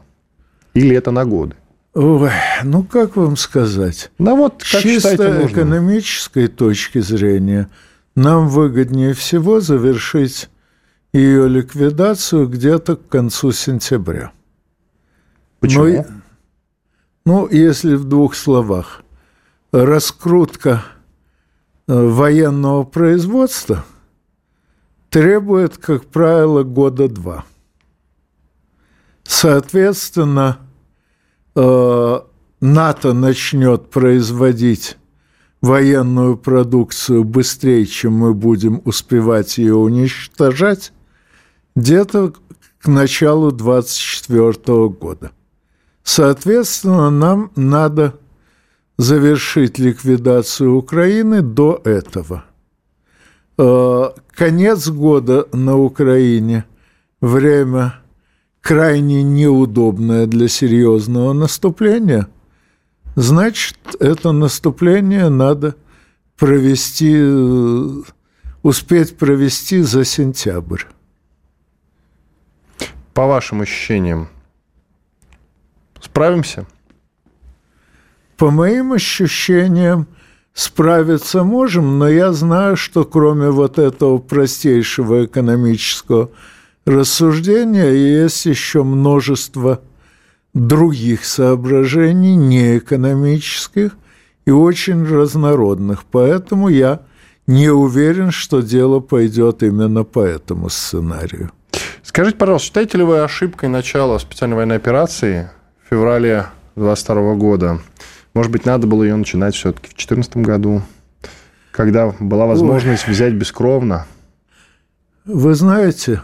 Или 0.72 0.94
это 0.94 1.10
на 1.10 1.24
годы? 1.24 1.56
Ой, 1.94 2.30
ну 2.64 2.84
как 2.84 3.16
вам 3.16 3.36
сказать? 3.36 4.10
Ну 4.18 4.36
вот, 4.36 4.64
как 4.64 4.82
Чисто 4.82 5.10
считаете, 5.10 5.52
экономической 5.52 6.48
точки 6.48 7.00
зрения 7.00 7.68
нам 8.14 8.48
выгоднее 8.48 9.12
всего 9.12 9.60
завершить 9.60 10.48
ее 11.12 11.48
ликвидацию 11.48 12.48
где-то 12.48 12.96
к 12.96 13.08
концу 13.08 13.52
сентября. 13.52 14.32
Почему? 15.60 16.06
Но, 17.24 17.42
ну, 17.42 17.48
если 17.48 17.94
в 17.94 18.04
двух 18.04 18.34
словах, 18.34 19.02
раскрутка 19.70 20.84
э, 21.86 21.94
военного 21.94 22.84
производства 22.84 23.84
требует, 25.10 25.76
как 25.76 26.06
правило, 26.06 26.62
года 26.62 27.06
два. 27.08 27.44
Соответственно, 29.22 30.58
Э, 31.54 32.20
НАТО 32.60 33.12
начнет 33.12 33.90
производить 33.90 34.96
военную 35.60 36.36
продукцию 36.36 37.24
быстрее, 37.24 37.86
чем 37.86 38.14
мы 38.14 38.34
будем 38.34 38.80
успевать 38.84 39.58
ее 39.58 39.74
уничтожать, 39.74 40.92
где-то 41.76 42.32
к 42.80 42.88
началу 42.88 43.52
2024 43.52 44.88
года. 44.88 45.30
Соответственно, 46.02 47.10
нам 47.10 47.52
надо 47.54 48.14
завершить 48.96 49.78
ликвидацию 49.78 50.74
Украины 50.74 51.42
до 51.42 51.80
этого. 51.84 52.44
Э, 53.58 54.10
конец 54.30 54.88
года 54.88 55.46
на 55.52 55.76
Украине, 55.76 56.64
время 57.20 58.01
крайне 58.62 59.22
неудобное 59.22 60.26
для 60.26 60.48
серьезного 60.48 61.34
наступления, 61.34 62.28
значит, 63.16 63.76
это 64.00 64.32
наступление 64.32 65.28
надо 65.28 65.74
провести, 66.38 67.20
успеть 68.62 69.18
провести 69.18 69.82
за 69.82 70.04
сентябрь. 70.04 70.84
По 73.12 73.26
вашим 73.26 73.60
ощущениям, 73.60 74.28
справимся? 76.00 76.66
По 78.38 78.50
моим 78.50 78.92
ощущениям, 78.92 80.06
справиться 80.54 81.42
можем, 81.44 81.98
но 81.98 82.08
я 82.08 82.32
знаю, 82.32 82.76
что 82.76 83.04
кроме 83.04 83.50
вот 83.50 83.78
этого 83.78 84.18
простейшего 84.18 85.26
экономического 85.26 86.30
рассуждения 86.84 87.90
есть 87.90 88.46
еще 88.46 88.82
множество 88.82 89.80
других 90.54 91.24
соображений, 91.24 92.36
неэкономических 92.36 93.92
и 94.44 94.50
очень 94.50 95.04
разнородных. 95.04 96.04
Поэтому 96.04 96.68
я 96.68 97.00
не 97.46 97.70
уверен, 97.70 98.30
что 98.30 98.60
дело 98.60 99.00
пойдет 99.00 99.62
именно 99.62 100.04
по 100.04 100.20
этому 100.20 100.68
сценарию. 100.68 101.50
Скажите, 102.02 102.36
пожалуйста, 102.36 102.66
считаете 102.66 102.98
ли 102.98 103.04
вы 103.04 103.20
ошибкой 103.20 103.68
начала 103.68 104.18
специальной 104.18 104.56
военной 104.56 104.76
операции 104.76 105.50
в 105.84 105.90
феврале 105.90 106.46
2022 106.76 107.34
года? 107.34 107.78
Может 108.34 108.50
быть, 108.50 108.64
надо 108.64 108.86
было 108.86 109.02
ее 109.02 109.16
начинать 109.16 109.54
все-таки 109.54 109.88
в 109.88 109.94
2014 109.96 110.36
году, 110.38 110.82
когда 111.70 112.14
была 112.18 112.46
возможность 112.46 113.04
Ой. 113.06 113.14
взять 113.14 113.34
бескровно? 113.34 114.06
Вы 115.24 115.54
знаете, 115.54 116.22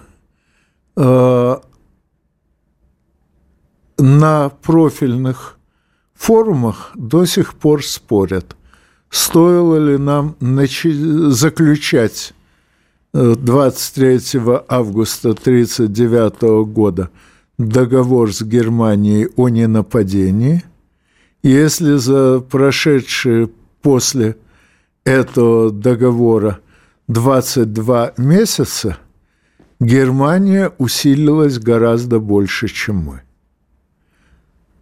на 3.99 4.49
профильных 4.63 5.59
форумах 6.15 6.91
до 6.97 7.25
сих 7.25 7.55
пор 7.55 7.85
спорят, 7.85 8.57
стоило 9.09 9.77
ли 9.77 9.97
нам 9.97 10.35
заключать 10.41 12.35
23 13.13 14.17
э, 14.35 14.61
августа 14.69 15.31
1939 15.31 16.67
года 16.67 17.11
договор 17.59 18.35
с 18.35 18.43
Германией 18.43 19.29
о 19.37 19.49
ненападении, 19.49 20.65
если 21.45 21.95
за 21.95 22.41
прошедшие 22.41 23.51
после 23.83 24.37
этого 25.05 25.71
договора 25.71 26.59
22 27.07 28.15
месяца– 28.17 28.99
Германия 29.81 30.73
усилилась 30.79 31.59
гораздо 31.59 32.19
больше, 32.19 32.69
чем 32.69 32.97
мы. 32.97 33.23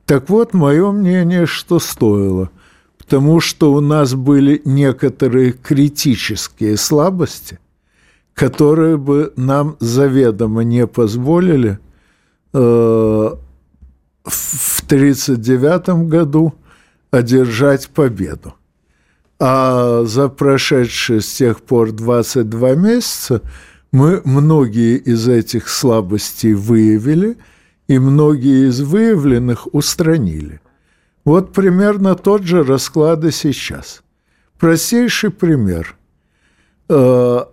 Так 0.07 0.31
вот, 0.31 0.55
мое 0.55 0.91
мнение, 0.93 1.47
что 1.47 1.79
стоило, 1.81 2.51
потому 2.97 3.41
что 3.41 3.73
у 3.73 3.81
нас 3.81 4.15
были 4.15 4.63
некоторые 4.65 5.53
критические 5.53 6.77
слабости, 6.77 7.59
которые 8.33 8.97
бы 8.97 9.33
нам 9.37 9.77
заведомо 9.81 10.63
не 10.63 10.87
позволили 10.87 11.79
э, 12.53 12.59
в 14.25 14.83
1939 14.87 16.09
году 16.09 16.55
одержать 17.11 17.89
победу. 17.89 18.55
А 19.39 20.05
за 20.05 20.29
прошедшие 20.29 21.21
с 21.21 21.35
тех 21.35 21.61
пор 21.61 21.93
22 21.93 22.75
месяца 22.75 23.43
мы 23.97 24.21
многие 24.27 24.99
из 24.99 25.27
этих 25.27 25.71
слабостей 25.71 26.53
выявили, 26.53 27.39
и 27.89 27.99
многие 27.99 28.69
из 28.69 28.83
выявленных 28.83 29.75
устранили. 29.75 30.61
Вот 31.25 31.55
примерно 31.55 32.15
тот 32.15 32.43
же 32.43 32.63
расклад 32.63 33.25
и 33.25 33.31
сейчас. 33.31 34.03
Простейший 34.59 35.31
пример. 35.31 35.97
Э, 36.91 37.47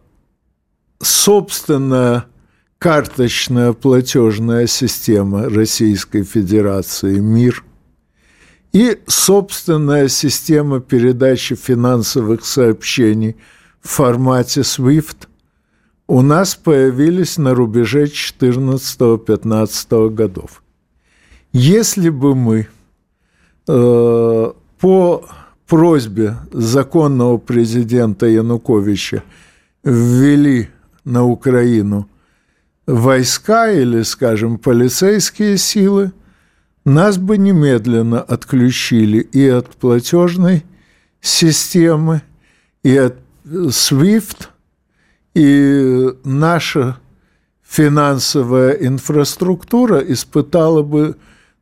собственная 1.01 2.25
карточная 2.77 3.71
платежная 3.71 4.67
система 4.67 5.47
Российской 5.47 6.23
Федерации 6.23 7.19
«Мир» 7.19 7.63
и 8.73 8.99
собственная 9.07 10.09
система 10.09 10.81
передачи 10.81 11.55
финансовых 11.55 12.43
сообщений 12.43 13.37
в 13.79 13.87
формате 13.87 14.59
SWIFT 14.59 15.27
у 16.07 16.21
нас 16.21 16.55
появились 16.55 17.37
на 17.37 17.53
рубеже 17.53 18.05
14-15 18.05 20.09
годов. 20.09 20.63
Если 21.51 22.09
бы 22.09 22.35
мы 22.35 22.67
э, 23.67 24.51
по 24.79 25.25
просьбе 25.67 26.37
законного 26.51 27.37
президента 27.37 28.25
Януковича 28.25 29.23
ввели 29.83 30.69
на 31.03 31.25
Украину 31.25 32.07
войска 32.85 33.71
или, 33.71 34.03
скажем, 34.03 34.57
полицейские 34.57 35.57
силы– 35.57 36.11
нас 36.85 37.17
бы 37.17 37.37
немедленно 37.37 38.21
отключили 38.21 39.19
и 39.19 39.47
от 39.47 39.69
платежной 39.69 40.65
системы, 41.21 42.21
и 42.83 42.95
от 42.97 43.15
SWIFT, 43.45 44.49
и 45.33 46.09
наша 46.23 46.97
финансовая 47.67 48.73
инфраструктура 48.73 49.99
испытала 49.99 50.83
бы, 50.83 51.15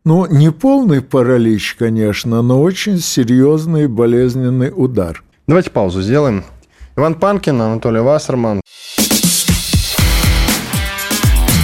ну, 0.03 0.25
не 0.25 0.51
полный 0.51 1.01
паралич, 1.01 1.75
конечно, 1.79 2.41
но 2.41 2.62
очень 2.62 2.99
серьезный 2.99 3.88
болезненный 3.88 4.71
удар. 4.75 5.23
Давайте 5.47 5.69
паузу 5.69 6.01
сделаем. 6.01 6.43
Иван 6.97 7.15
Панкин, 7.15 7.62
Анатолий 7.62 8.01
Вассерман. 8.01 8.62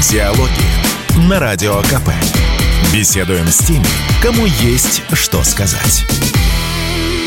Диалоги 0.09 1.27
на 1.29 1.39
Радио 1.39 1.81
КП. 1.81 2.09
Беседуем 2.93 3.47
с 3.47 3.57
теми, 3.57 3.85
кому 4.21 4.45
есть 4.45 5.03
что 5.11 5.43
сказать. 5.43 6.05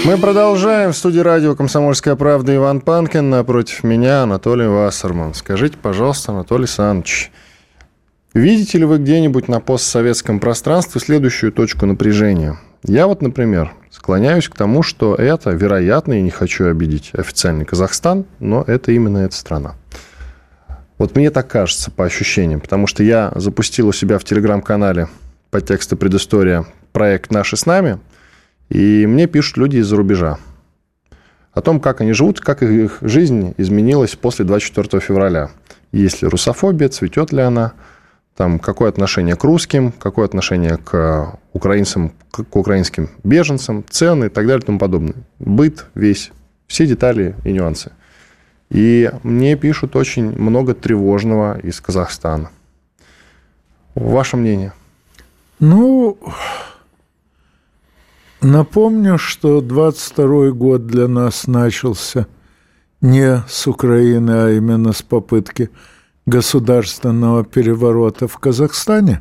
Мы 0.07 0.17
продолжаем. 0.17 0.93
В 0.93 0.97
студии 0.97 1.21
радио 1.21 1.55
«Комсомольская 1.55 2.17
правда» 2.17 2.57
Иван 2.57 2.81
Панкин. 2.81 3.29
Напротив 3.29 3.85
меня 3.85 4.23
Анатолий 4.23 4.67
Вассерман. 4.67 5.35
Скажите, 5.35 5.77
пожалуйста, 5.77 6.33
Анатолий 6.33 6.67
Саныч, 6.67 7.31
видите 8.33 8.79
ли 8.79 8.87
вы 8.87 8.97
где-нибудь 8.97 9.47
на 9.49 9.61
постсоветском 9.61 10.41
пространстве 10.41 11.03
следующую 11.03 11.53
точку 11.53 11.85
напряжения? 11.85 12.59
Я 12.83 13.07
вот, 13.07 13.21
например, 13.21 13.75
склоняюсь 13.91 14.49
к 14.49 14.57
тому, 14.57 14.83
что 14.83 15.15
это, 15.15 15.51
вероятно, 15.51 16.15
и 16.15 16.23
не 16.23 16.31
хочу 16.31 16.65
обидеть 16.65 17.11
официальный 17.13 17.67
Казахстан, 17.67 18.25
но 18.39 18.65
это 18.67 18.93
именно 18.93 19.19
эта 19.19 19.37
страна. 19.37 19.75
Вот 20.97 21.15
мне 21.15 21.31
так 21.31 21.49
кажется 21.49 21.91
по 21.91 22.07
ощущениям, 22.07 22.61
потому 22.61 22.87
что 22.87 23.03
я 23.03 23.33
запустил 23.35 23.89
у 23.89 23.93
себя 23.93 24.19
в 24.19 24.25
телеграм-канале 24.25 25.09
по 25.51 25.61
тексту 25.61 25.99
предыстория 25.99 26.65
проект 26.93 27.31
«Наши 27.31 27.59
с 27.59 27.67
нами», 27.67 27.99
и 28.71 29.07
мне 29.07 29.27
пишут 29.27 29.59
люди 29.59 29.77
из-за 29.79 29.97
рубежа 29.97 30.39
о 31.53 31.61
том, 31.61 31.81
как 31.81 32.01
они 32.01 32.13
живут, 32.13 32.41
как 32.41 32.63
их 32.63 32.99
жизнь 33.03 33.55
изменилась 33.59 34.15
после 34.15 34.45
24 34.45 35.01
февраля. 35.01 35.51
Есть 35.93 36.23
ли 36.23 36.29
русофобия, 36.29 36.89
цветет 36.89 37.33
ли 37.33 37.43
она, 37.43 37.73
там, 38.37 38.59
какое 38.59 38.89
отношение 38.89 39.35
к 39.35 39.43
русским, 39.45 39.93
какое 39.93 40.25
отношение 40.25 40.77
к 40.77 41.39
украинцам, 41.53 42.13
к 42.31 42.57
украинским 42.57 43.11
беженцам, 43.25 43.85
цены 43.91 44.27
и 44.27 44.29
так 44.29 44.47
далее 44.47 44.63
и 44.63 44.67
тому 44.67 44.79
подобное. 44.79 45.17
Быт 45.41 45.87
весь, 45.95 46.31
все 46.69 46.87
детали 46.87 47.35
и 47.45 47.53
нюансы. 47.53 47.91
И 48.71 49.11
мне 49.25 49.57
пишут 49.57 49.97
очень 49.97 50.39
много 50.39 50.75
тревожного 50.75 51.59
из 51.59 51.81
Казахстана. 51.81 52.51
Ваше 53.97 54.37
мнение? 54.37 54.73
Ну, 55.59 56.17
напомню, 58.43 59.19
что 59.19 59.61
22 59.61 60.51
год 60.51 60.87
для 60.87 61.09
нас 61.09 61.47
начался 61.47 62.27
не 63.01 63.43
с 63.49 63.67
Украины, 63.67 64.31
а 64.31 64.51
именно 64.51 64.93
с 64.93 65.03
попытки 65.03 65.71
государственного 66.27 67.45
переворота 67.45 68.29
в 68.29 68.39
Казахстане. 68.39 69.21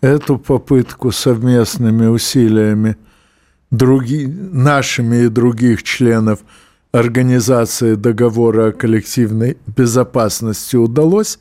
Эту 0.00 0.38
попытку 0.38 1.12
совместными 1.12 2.06
усилиями 2.06 2.96
други, 3.70 4.26
нашими 4.26 5.24
и 5.24 5.28
других 5.28 5.82
членов 5.82 6.40
Организации 6.92 7.96
договора 7.96 8.68
о 8.68 8.72
коллективной 8.72 9.58
безопасности 9.66 10.76
удалось 10.76 11.40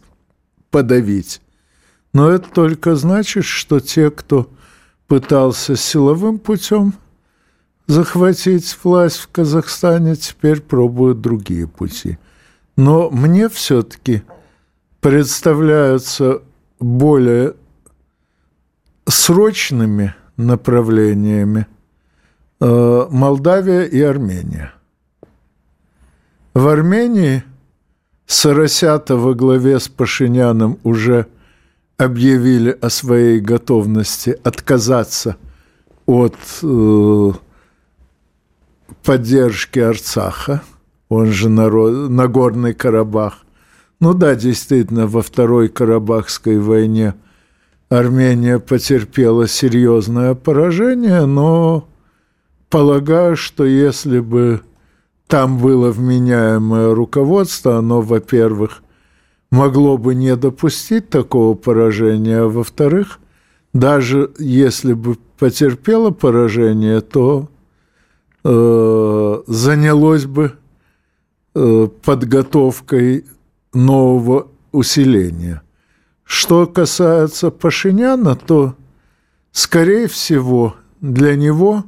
подавить. 0.72 1.42
Но 2.12 2.32
это 2.32 2.50
только 2.50 2.96
значит, 2.96 3.46
что 3.46 3.80
те, 3.80 4.10
кто 4.10 4.50
пытался 5.08 5.76
силовым 5.76 6.40
путем 6.40 6.94
захватить 7.88 8.78
власть 8.84 9.18
в 9.18 9.30
Казахстане, 9.30 10.16
теперь 10.16 10.62
пробуют 10.62 11.22
другие 11.22 11.68
пути. 11.68 12.18
Но 12.78 13.10
мне 13.10 13.50
все-таки 13.50 14.24
представляются 15.02 16.42
более 16.80 17.56
срочными 19.08 20.16
направлениями 20.38 21.68
э, 22.60 23.08
Молдавия 23.12 23.84
и 23.84 24.02
Армения. 24.02 24.74
В 26.54 26.68
Армении 26.68 27.44
Соросята 28.26 29.18
во 29.18 29.34
главе 29.34 29.80
с 29.80 29.90
Пашиняном 29.90 30.80
уже– 30.84 31.28
объявили 31.98 32.78
о 32.82 32.90
своей 32.90 33.40
готовности 33.40 34.38
отказаться 34.44 35.38
от 36.06 36.36
э, 36.62 37.32
поддержки 39.04 39.80
Арцаха, 39.80 40.62
он 41.10 41.28
же 41.28 41.50
народ, 41.50 42.10
Нагорный 42.10 42.74
Карабах. 42.74 43.46
Ну 44.00 44.14
да, 44.14 44.36
действительно, 44.36 45.08
во 45.08 45.22
Второй 45.22 45.70
Карабахской 45.70 46.60
войне 46.60 47.16
Армения 47.90 48.60
потерпела 48.60 49.48
серьезное 49.48 50.34
поражение, 50.34 51.26
но 51.26 51.88
полагаю, 52.70 53.38
что 53.38 53.66
если 53.66 54.20
бы 54.20 54.62
там 55.28 55.58
было 55.60 55.92
вменяемое 55.92 56.94
руководство, 56.94 57.78
оно, 57.78 58.02
во-первых, 58.02 58.84
могло 59.54 60.00
бы 60.00 60.16
не 60.16 60.36
допустить 60.36 61.10
такого 61.10 61.54
поражения, 61.54 62.40
а 62.40 62.48
во-вторых, 62.48 63.20
даже 63.72 64.32
если 64.40 64.94
бы 64.94 65.16
потерпело 65.38 66.10
поражение, 66.10 67.02
то 67.02 67.50
э, 68.44 69.44
занялось 69.46 70.26
бы 70.26 70.54
э, 71.54 71.88
подготовкой 72.04 73.26
нового 73.76 74.48
усиления. 74.72 75.62
Что 76.24 76.66
касается 76.66 77.52
Пашиняна, 77.52 78.36
то, 78.36 78.74
скорее 79.52 80.08
всего, 80.08 80.76
для 81.00 81.36
него 81.36 81.84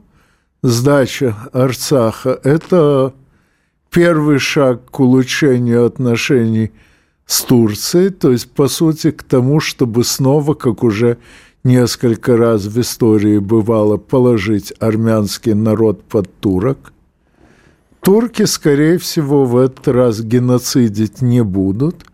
сдача 0.62 1.36
Арцаха– 1.52 2.40
это 2.44 3.16
первый 3.90 4.38
шаг 4.38 4.92
к 4.92 5.00
улучшению 5.00 5.88
отношений– 5.88 6.72
с 7.26 7.42
Турцией, 7.44 8.10
то 8.10 8.32
есть, 8.32 8.52
по 8.52 8.68
сути, 8.68 9.12
к 9.12 9.24
тому, 9.24 9.60
чтобы 9.60 10.04
снова, 10.04 10.54
как 10.54 10.84
уже 10.84 11.18
несколько 11.64 12.38
раз 12.38 12.66
в 12.66 12.80
истории 12.80 13.40
бывало, 13.40 13.98
положить 13.98 14.74
армянский 14.80 15.54
народ 15.54 16.04
под 16.04 16.34
турок. 16.40 16.94
Турки, 18.02 18.44
скорее 18.44 19.00
всего, 19.00 19.46
в 19.46 19.58
этот 19.58 19.88
раз 19.88 20.22
геноцидить 20.22 21.24
не 21.24 21.44
будут. 21.44 22.06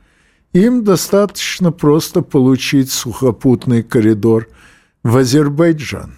Им 0.53 0.85
достаточно 0.85 1.73
просто 1.73 2.21
получить 2.21 2.91
сухопутный 2.91 3.83
коридор 3.83 4.47
в 5.03 5.17
Азербайджан. 5.17 6.15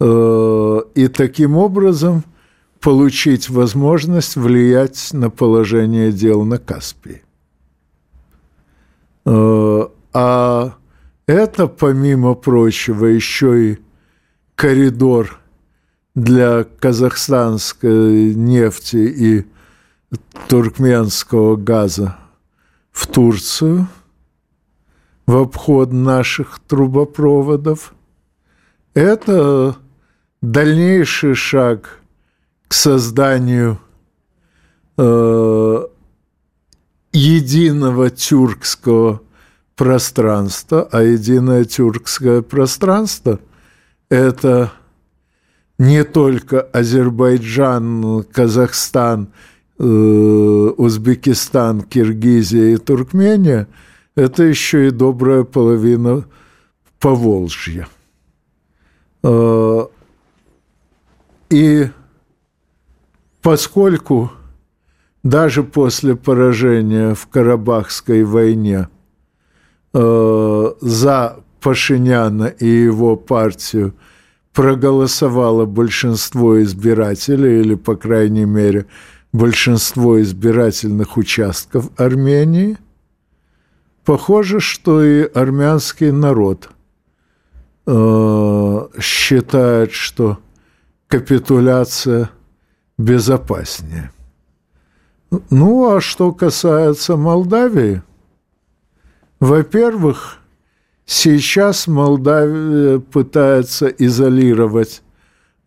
Э, 0.00 0.80
и 0.94 1.08
таким 1.08 1.56
образом 1.56 2.24
получить 2.80 3.48
возможность 3.48 4.36
влиять 4.36 5.10
на 5.14 5.30
положение 5.30 6.12
дел 6.12 6.44
на 6.44 6.58
Каспии. 6.58 7.23
Э, 9.26 9.86
а 10.12 10.74
это, 11.26 11.66
помимо 11.66 12.34
прочего, 12.34 13.06
еще 13.06 13.72
и 13.72 13.78
коридор 14.54 15.40
для 16.14 16.64
казахстанской 16.64 18.34
нефти 18.34 18.96
и 18.96 19.46
туркменского 20.48 21.56
газа 21.56 22.16
в 22.92 23.06
Турцию 23.06 23.88
в 25.26 25.36
обход 25.36 25.92
наших 25.92 26.60
трубопроводов. 26.60 27.94
Это 28.92 29.76
дальнейший 30.42 31.34
шаг 31.34 32.00
к 32.68 32.74
созданию 32.74 33.78
э, 34.96 35.86
единого 37.14 38.10
тюркского 38.10 39.22
пространства, 39.76 40.88
а 40.90 41.02
единое 41.02 41.64
тюркское 41.64 42.42
пространство– 42.42 43.40
это 44.10 44.72
не 45.78 46.04
только 46.04 46.60
Азербайджан, 46.60 48.24
Казахстан, 48.24 49.28
э, 49.78 49.84
Узбекистан, 49.84 51.82
Киргизия 51.82 52.74
и 52.74 52.76
Туркмения, 52.76 53.68
это 54.16 54.42
еще 54.42 54.88
и 54.88 54.90
добрая 54.90 55.44
половина 55.44 56.24
Поволжья. 56.98 57.88
Э, 59.22 59.86
и 61.50 61.88
поскольку 63.40 64.32
даже 65.24 65.62
после 65.64 66.14
поражения 66.14 67.14
в 67.14 67.26
Карабахской 67.26 68.22
войне 68.22 68.88
э, 69.94 70.72
за 70.80 71.36
Пашиняна 71.60 72.44
и 72.44 72.66
его 72.66 73.16
партию 73.16 73.94
проголосовало 74.52 75.64
большинство 75.64 76.62
избирателей, 76.62 77.60
или, 77.60 77.74
по 77.74 77.96
крайней 77.96 78.44
мере, 78.44 78.86
большинство 79.32 80.20
избирательных 80.20 81.16
участков 81.16 81.90
Армении, 81.96 82.76
похоже, 84.04 84.60
что 84.60 85.02
и 85.02 85.22
армянский 85.22 86.10
народ 86.10 86.68
э, 87.86 88.88
считает, 89.00 89.92
что 89.92 90.38
капитуляция 91.08 92.30
безопаснее. 92.98 94.10
Ну, 95.50 95.96
а 95.96 96.00
что 96.00 96.32
касается 96.32 97.16
Молдавии, 97.16 98.02
во-первых, 99.40 100.38
сейчас 101.06 101.86
Молдавия 101.86 102.98
пытается 102.98 103.88
изолировать 103.88 105.02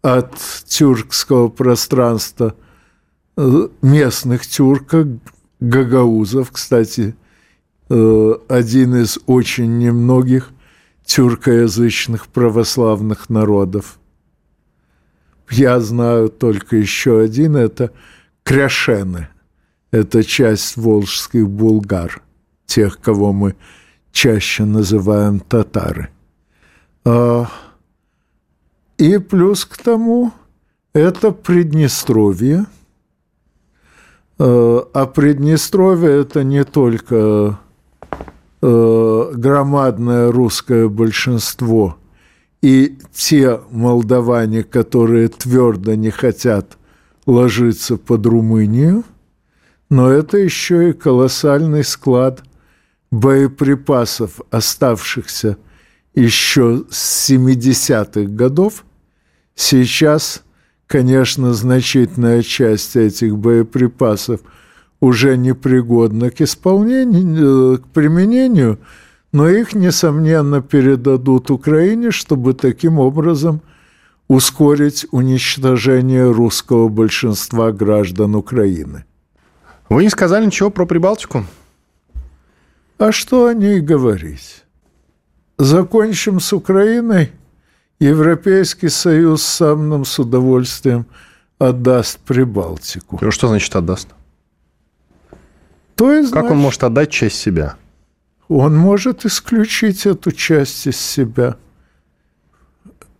от 0.02 0.36
тюркского 0.66 1.50
пространства 1.50 2.56
э, 3.36 3.68
местных 3.82 4.48
тюрков, 4.48 5.08
гагаузов, 5.60 6.52
кстати, 6.52 7.16
э, 7.90 8.34
один 8.48 8.96
из 8.96 9.20
очень 9.26 9.80
немногих 9.80 10.52
тюркоязычных 11.04 12.28
православных 12.28 13.30
народов. 13.30 14.00
Я 15.50 15.80
знаю 15.80 16.30
только 16.30 16.76
еще 16.76 17.20
один, 17.20 17.56
это 17.56 17.92
кряшены– 18.44 19.30
это 19.92 20.24
часть 20.24 20.78
волжских 20.78 21.50
булгар, 21.50 22.22
тех, 22.66 23.00
кого 23.00 23.34
мы 23.34 23.56
чаще 24.12 24.66
называем 24.66 25.40
татары. 25.40 26.10
А, 27.06 27.48
и 28.98 29.18
плюс 29.18 29.66
к 29.66 29.78
тому 29.78 30.32
это 30.94 31.32
Приднестровье. 31.32 32.66
А, 34.40 34.88
а 34.94 35.06
Приднестровье– 35.06 36.22
это 36.22 36.44
не 36.44 36.64
только 36.66 37.60
а, 38.62 39.32
громадное 39.34 40.32
русское 40.32 40.90
большинство 40.90 41.98
и 42.62 42.98
те 43.14 43.62
молдаване, 43.70 44.64
которые 44.64 45.30
твердо 45.30 45.94
не 45.96 46.10
хотят 46.10 46.78
ложиться 47.26 47.98
под 47.98 48.26
Румынию– 48.26 49.04
но 49.90 50.10
это 50.10 50.38
еще 50.38 50.90
и 50.90 50.94
колоссальный 50.94 51.84
склад 51.84 52.44
боеприпасов, 53.12 54.42
оставшихся 54.52 55.58
еще 56.14 56.84
с 56.90 57.30
70-х 57.30 58.32
годов. 58.32 58.84
Сейчас, 59.56 60.44
конечно, 60.88 61.54
значительная 61.54 62.42
часть 62.42 62.96
этих 62.96 63.38
боеприпасов 63.38 64.42
уже 65.00 65.38
непригодна 65.38 66.32
к 66.32 66.42
исполнению, 66.42 67.76
э, 67.76 67.78
к 67.78 67.88
применению, 67.88 68.80
но 69.32 69.48
их, 69.48 69.74
несомненно, 69.74 70.62
передадут 70.62 71.52
Украине, 71.52 72.12
чтобы 72.12 72.54
таким 72.54 72.98
образом 72.98 73.62
ускорить 74.28 75.06
уничтожение 75.12 76.32
русского 76.32 76.90
большинства 76.90 77.72
граждан 77.72 78.36
Украины. 78.36 79.06
Вы 79.90 80.04
не 80.04 80.10
сказали 80.10 80.46
ничего 80.46 80.70
про 80.70 80.86
Прибалтику? 80.86 81.46
А 82.98 83.12
что 83.12 83.48
о 83.48 83.54
ней 83.54 83.80
говорить? 83.80 84.64
Закончим 85.58 86.40
с 86.40 86.52
Украиной. 86.54 87.32
Европейский 88.00 88.90
Союз 88.90 89.44
сам 89.44 89.90
нам 89.90 90.06
с 90.06 90.20
удовольствием 90.20 91.06
отдаст 91.58 92.20
Прибалтику. 92.20 93.18
И 93.26 93.32
что 93.32 93.48
значит 93.48 93.76
отдаст? 93.76 94.10
То 95.96 96.12
есть, 96.12 96.32
как 96.32 96.52
он 96.52 96.58
может 96.58 96.84
отдать 96.84 97.10
часть 97.10 97.38
себя? 97.38 97.76
Он 98.50 98.76
может 98.76 99.26
исключить 99.26 100.06
эту 100.06 100.32
часть 100.32 100.86
из 100.86 100.98
себя. 101.00 101.58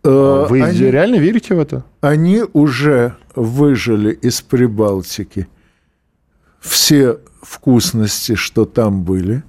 Э, 0.04 0.46
Вы 0.48 0.62
они, 0.62 0.78
реально 0.78 1.16
верите 1.16 1.54
в 1.54 1.58
это? 1.58 1.84
Они 2.00 2.44
уже 2.52 3.16
выжили 3.34 4.12
из 4.12 4.42
Прибалтики– 4.42 5.48
все 6.60 7.18
вкусности, 7.42 8.34
что 8.34 8.64
там 8.64 9.02
были. 9.02 9.42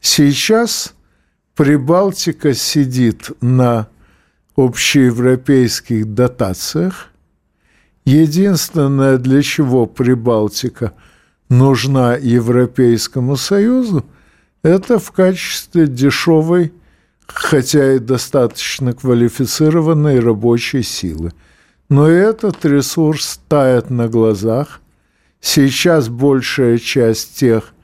Сейчас 0.00 0.94
Прибалтика 1.56 2.52
сидит 2.52 3.30
на 3.40 3.88
общеевропейских 4.56 6.12
дотациях. 6.12 7.10
Единственное, 8.04 9.18
для 9.18 9.42
чего 9.42 9.86
Прибалтика 9.86 10.92
нужна 11.48 12.16
Европейскому 12.16 13.36
Союзу, 13.36 14.04
это 14.62 14.98
в 14.98 15.12
качестве 15.12 15.86
дешевой, 15.86 16.72
хотя 17.26 17.94
и 17.94 17.98
достаточно 17.98 18.92
квалифицированной 18.92 20.20
рабочей 20.20 20.82
силы. 20.82 21.32
Но 21.88 22.08
этот 22.08 22.64
ресурс 22.64 23.40
тает 23.48 23.90
на 23.90 24.08
глазах, 24.08 24.80
Сейчас 25.44 26.08
большая 26.08 26.78
часть 26.78 27.38
тех, 27.38 27.74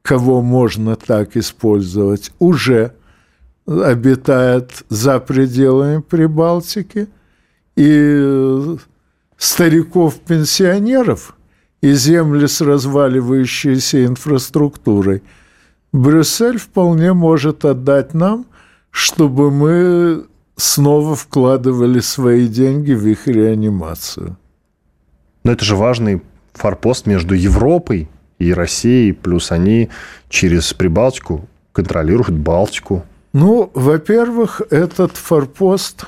кого 0.00 0.40
можно 0.40 0.96
так 0.96 1.36
использовать, 1.36 2.32
уже 2.38 2.94
обитает 3.66 4.84
за 4.88 5.20
пределами 5.20 6.00
Прибалтики, 6.00 7.08
и 7.76 8.76
стариков-пенсионеров 9.36 11.36
и 11.82 11.92
земли 11.92 12.46
с 12.46 12.62
разваливающейся 12.62 14.06
инфраструктурой 14.06 15.22
Брюссель 15.92 16.56
вполне 16.56 17.12
может 17.12 17.66
отдать 17.66 18.14
нам, 18.14 18.46
чтобы 18.90 19.50
мы 19.50 20.24
снова 20.56 21.16
вкладывали 21.16 22.00
свои 22.00 22.48
деньги 22.48 22.94
в 22.94 23.06
их 23.06 23.26
реанимацию. 23.26 24.38
Но 25.44 25.52
это 25.52 25.66
же 25.66 25.76
важный 25.76 26.22
форпост 26.54 27.06
между 27.06 27.34
Европой 27.34 28.08
и 28.38 28.52
Россией, 28.52 29.12
плюс 29.12 29.52
они 29.52 29.90
через 30.28 30.72
Прибалтику 30.72 31.48
контролируют 31.72 32.32
Балтику. 32.32 33.04
Ну, 33.32 33.70
во-первых, 33.74 34.60
этот 34.70 35.16
форпост 35.16 36.06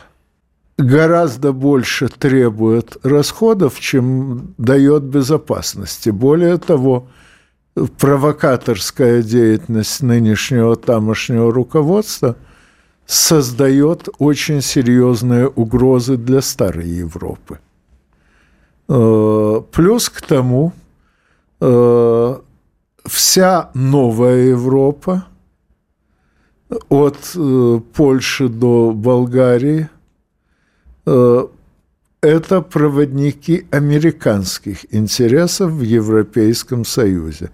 гораздо 0.78 1.52
больше 1.52 2.09
требует 2.09 2.96
расходов, 3.05 3.78
чем 3.78 4.55
дает 4.59 5.05
безопасности. 5.05 6.11
Более 6.11 6.59
того, 6.59 7.07
провокаторская 7.98 9.22
деятельность 9.22 10.02
нынешнего 10.02 10.76
тамошнего 10.76 11.52
руководства 11.52 12.37
создает 13.07 14.09
очень 14.18 14.62
серьезные 14.62 15.48
угрозы 15.48 16.16
для 16.16 16.40
старой 16.40 16.88
Европы. 16.88 17.59
Э, 18.88 19.62
плюс 19.71 20.09
к 20.09 20.21
тому, 20.23 20.73
э, 21.61 22.37
вся 23.05 23.71
новая 23.75 24.51
Европа, 24.51 25.27
от 26.88 27.18
э, 27.37 27.81
Польши 27.95 28.49
до 28.49 28.92
Болгарии, 28.92 29.88
это 31.05 32.62
проводники 32.62 33.66
американских 33.73 34.95
интересов 34.95 35.73
в 35.73 35.83
Европейском 35.83 36.85
Союзе. 36.85 37.51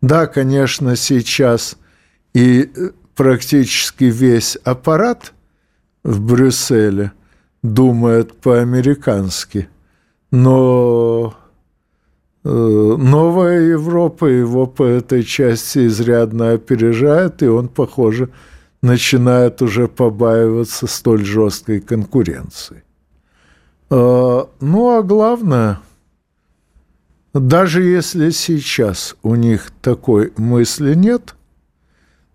Да, 0.00 0.28
конечно, 0.28 0.94
сейчас 0.94 1.76
и 2.32 2.70
практически 3.16 4.04
весь 4.04 4.54
аппарат 4.62 5.32
в 6.04 6.20
Брюсселе 6.20 7.10
думает 7.62 8.34
по-американски, 8.40 9.68
но 10.32 11.34
э, 12.42 12.48
новая 12.48 13.60
Европа 13.60 14.24
его 14.24 14.66
по 14.66 14.82
этой 14.82 15.22
части 15.22 15.86
изрядно 15.86 16.52
опережает, 16.52 17.42
и 17.42 17.46
он, 17.46 17.68
похоже, 17.68 18.30
начинает 18.80 19.62
уже 19.62 19.88
побаиваться 19.88 20.86
столь 20.86 21.24
жесткой 21.24 21.80
конкуренции. 21.80 22.82
Э, 23.90 24.44
ну, 24.60 24.98
а 24.98 25.02
главное, 25.02 25.80
даже 27.34 27.82
если 27.82 28.30
сейчас 28.30 29.14
у 29.22 29.34
них 29.34 29.70
такой 29.82 30.32
мысли 30.38 30.94
нет, 30.94 31.34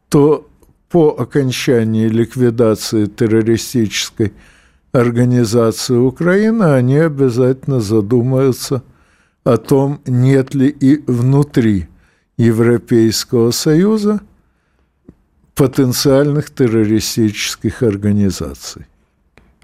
то 0.09 0.47
по 0.89 1.09
окончании 1.09 2.07
ликвидации 2.07 3.05
террористической 3.05 4.33
организации 4.99 5.95
Украины, 5.95 6.63
они 6.63 6.97
обязательно 6.97 7.79
задумаются 7.79 8.83
о 9.43 9.57
том, 9.57 10.01
нет 10.05 10.53
ли 10.53 10.67
и 10.67 11.03
внутри 11.09 11.87
Европейского 12.37 13.51
Союза 13.51 14.19
потенциальных 15.55 16.51
террористических 16.51 17.81
организаций. 17.81 18.85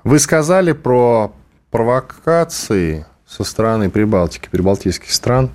Вы 0.04 0.20
сказали 0.20 0.72
про 0.72 1.34
провокации 1.70 3.06
со 3.28 3.44
стороны 3.44 3.90
Прибалтики, 3.90 4.48
прибалтийских 4.50 5.12
стран. 5.12 5.52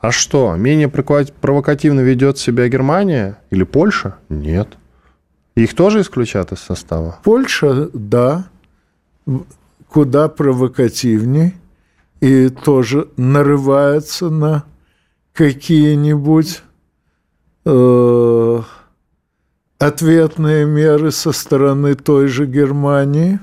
А 0.00 0.12
что, 0.12 0.54
менее 0.56 0.88
провокативно 0.88 2.00
ведет 2.00 2.38
себя 2.38 2.68
Германия 2.68 3.38
или 3.50 3.64
Польша? 3.64 4.16
Нет. 4.28 4.68
Их 5.56 5.74
тоже 5.74 6.02
исключат 6.02 6.52
из 6.52 6.60
состава? 6.60 7.18
Польша, 7.24 7.88
да 7.92 8.46
куда 9.88 10.28
провокативнее 10.28 11.54
и 12.20 12.48
тоже 12.48 13.08
нарывается 13.16 14.28
на 14.28 14.64
какие-нибудь 15.32 16.62
э, 17.64 18.62
ответные 19.78 20.66
меры 20.66 21.12
со 21.12 21.32
стороны 21.32 21.94
той 21.94 22.28
же 22.28 22.46
Германии, 22.46 23.38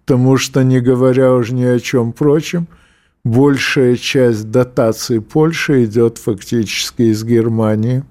потому 0.00 0.38
что, 0.38 0.64
не 0.64 0.80
говоря 0.80 1.34
уже 1.34 1.54
ни 1.54 1.64
о 1.64 1.78
чем 1.78 2.12
прочем, 2.12 2.66
большая 3.24 3.96
часть 3.96 4.50
дотаций 4.50 5.20
Польши 5.20 5.84
идет 5.84 6.16
фактически 6.18 7.02
из 7.02 7.22
Германии. 7.22 8.02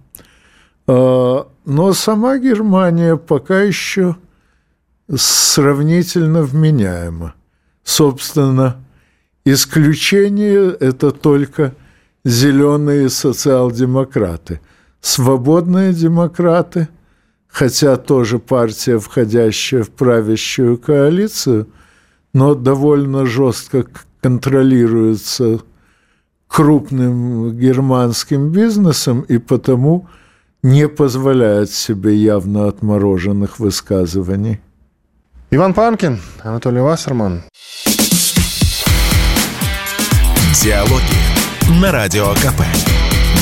Э, 0.88 1.44
но 1.66 1.94
сама 1.94 2.38
Германия 2.38 3.18
пока 3.18 3.62
еще– 3.62 4.16
сравнительно 5.14 6.44
вменяемо. 6.44 7.34
Собственно, 7.84 8.78
исключение– 9.46 10.72
это 10.80 11.12
только 11.12 11.74
зеленые 12.26 13.10
социал-демократы. 13.10 14.60
Свободные 15.00 15.94
демократы, 15.94 16.90
хотя 17.48 17.96
тоже 17.96 18.40
партия, 18.40 19.00
входящая 19.00 19.84
в 19.84 19.90
правящую 19.92 20.78
коалицию, 20.78 21.68
но 22.34 22.56
довольно 22.56 23.26
жестко 23.26 23.86
контролируется 24.22 25.62
крупным 26.48 27.58
германским 27.58 28.52
бизнесом 28.52 29.22
и 29.22 29.38
потому 29.38 30.08
не 30.64 30.90
позволяет 30.90 31.72
себе 31.72 32.16
явно 32.16 32.68
отмороженных 32.68 33.60
высказываний. 33.60 34.60
Иван 35.50 35.74
Панкин, 35.74 36.20
Анатолий 36.44 36.82
Вассерман. 36.82 37.42
Диалоги 40.62 41.82
на 41.82 41.94
Радио 41.94 42.34
КП. 42.34 42.64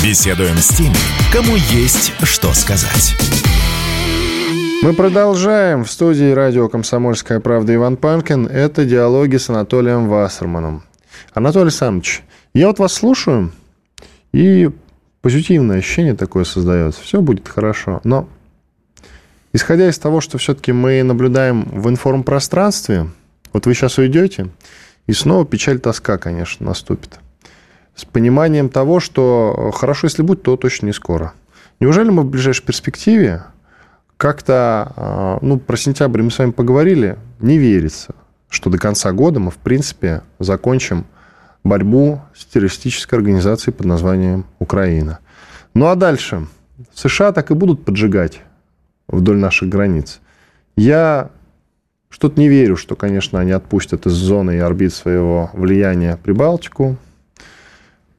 Беседуем 0.04 0.56
с 0.58 0.68
теми, 0.68 0.94
кому 1.34 1.56
есть 1.56 2.14
что 2.22 2.54
сказать. 2.54 3.16
Мы 4.84 4.94
продолжаем. 4.94 5.84
В 5.84 5.90
студии 5.90 6.32
радио 6.32 6.70
«Комсомольская 6.70 7.40
правда» 7.40 7.74
Иван 7.74 7.98
Панкин. 7.98 8.46
Это 8.46 8.86
диалоги 8.86 9.38
с 9.38 9.50
Анатолием 9.50 10.08
Вассерманом. 10.08 10.84
Анатолий 11.34 11.70
Александрович, 11.70 12.22
я 12.54 12.68
вот 12.68 12.78
вас 12.78 12.94
слушаю, 12.94 13.52
и 14.32 14.70
позитивное 15.24 15.80
ощущение 15.80 16.14
такое 16.14 16.44
создается. 16.44 17.02
Все 17.02 17.20
будет 17.20 17.50
хорошо. 17.50 18.00
Но 18.04 18.30
Исходя 19.56 19.88
из 19.88 19.98
того, 19.98 20.20
что 20.20 20.38
все-таки 20.38 20.74
мы 20.74 21.02
наблюдаем 21.02 21.64
в 21.64 21.88
информпространстве, 21.88 23.08
вот 23.54 23.66
вы 23.66 23.74
сейчас 23.74 23.98
уйдете, 23.98 24.50
и 25.08 25.14
снова 25.14 25.46
печаль, 25.46 25.80
тоска, 25.80 26.18
конечно, 26.18 26.66
наступит. 26.66 27.20
С 27.96 28.04
пониманием 28.04 28.68
того, 28.68 29.00
что 29.00 29.72
хорошо, 29.74 30.08
если 30.08 30.24
будет, 30.24 30.44
то 30.44 30.58
точно 30.58 30.88
не 30.88 30.92
скоро. 30.92 31.32
Неужели 31.80 32.10
мы 32.10 32.24
в 32.24 32.26
ближайшей 32.26 32.66
перспективе 32.66 33.46
как-то, 34.18 34.92
а, 34.98 35.40
ну, 35.42 35.58
про 35.58 35.78
сентябрь 35.78 36.22
мы 36.22 36.32
с 36.32 36.40
вами 36.40 36.52
поговорили, 36.52 37.18
не 37.40 37.58
верится, 37.58 38.14
что 38.50 38.70
до 38.70 38.78
конца 38.78 39.14
года 39.14 39.40
мы, 39.40 39.52
в 39.52 39.58
принципе, 39.58 40.24
закончим 40.38 41.06
борьбу 41.64 42.20
с 42.36 42.44
террористической 42.44 43.20
организацией 43.20 43.74
под 43.74 43.86
названием 43.86 44.48
Украина. 44.60 45.20
Ну 45.74 45.86
а 45.86 45.96
дальше? 45.96 46.46
США 46.94 47.32
так 47.32 47.52
и 47.52 47.54
будут 47.54 47.86
поджигать 47.86 48.42
вдоль 49.08 49.38
наших 49.38 49.70
границ. 49.70 50.20
Я 50.76 51.32
что-то 52.10 52.40
не 52.40 52.48
верю, 52.48 52.78
что, 52.78 52.96
конечно, 52.96 53.40
они 53.40 53.52
отпустят 53.52 54.06
из 54.06 54.14
зоны 54.14 54.56
и 54.56 54.60
орбит 54.60 54.94
своего 54.94 55.50
влияния 55.54 56.18
Прибалтику. 56.18 56.98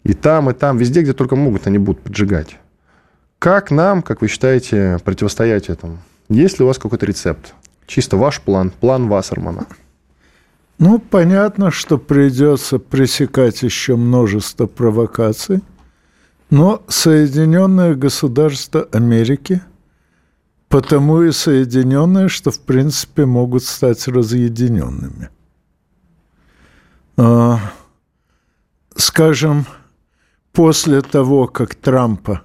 И 0.05 0.12
там, 0.12 0.51
и 0.51 0.55
там, 0.55 0.77
везде, 0.79 1.03
где 1.03 1.12
только 1.12 1.35
могут, 1.35 1.66
они 1.66 1.79
будут 1.79 2.03
поджигать. 2.03 2.59
Как 3.38 3.70
нам, 3.70 4.03
как 4.03 4.22
вы 4.22 4.29
считаете, 4.29 4.99
противостоять 5.05 5.68
этому? 5.68 5.99
Есть 6.29 6.59
ли 6.59 6.64
у 6.64 6.68
вас 6.68 6.79
какой-то 6.79 7.07
рецепт? 7.07 7.55
Чисто 7.87 8.16
ваш 8.16 8.40
план, 8.40 8.70
план 8.70 9.09
Вассермана. 9.09 9.66
Ну, 10.79 10.99
понятно, 10.99 11.70
что 11.70 11.96
придется 11.99 12.79
пресекать 12.79 13.62
еще 13.62 13.96
множество 13.96 14.66
провокаций, 14.66 15.62
но 16.51 16.83
Соединенные 16.87 17.94
Государства 17.94 18.88
Америки– 18.92 19.62
потому 20.68 21.22
и 21.22 21.33
соединенные, 21.33 22.29
что 22.29 22.50
в 22.50 22.61
принципе 22.61 23.26
могут 23.26 23.64
стать 23.64 24.07
разъединенными. 24.09 25.31
А, 27.16 27.59
скажем, 28.95 29.66
после 30.53 31.03
того, 31.03 31.47
как 31.47 31.74
Трампа 31.74 32.43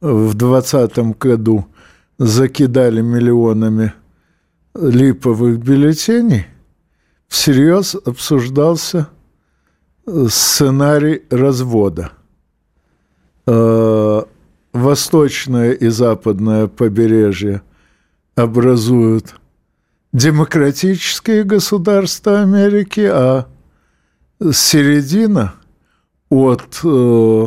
в 0.00 0.34
2020 0.34 1.18
году 1.18 1.66
закидали 2.18 3.00
миллионами 3.00 3.94
липовых 4.74 5.58
бюллетеней, 5.58 6.46
всерьез 7.28 7.94
обсуждался 7.94 9.08
сценарий 10.28 11.22
развода. 11.30 12.12
Восточное 14.84 15.72
и 15.72 15.88
западное 15.88 16.66
побережье 16.66 17.62
образуют 18.34 19.34
демократические 20.12 21.44
государства 21.44 22.42
Америки, 22.42 23.08
а 23.10 23.46
середина 24.52 25.54
от 26.28 26.80
э, 26.84 27.46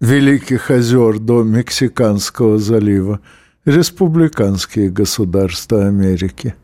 Великих 0.00 0.70
озер 0.72 1.20
до 1.20 1.44
Мексиканского 1.44 2.58
залива 2.58 3.20
республиканские 3.64 4.90
государства 4.90 5.86
Америки. 5.86 6.56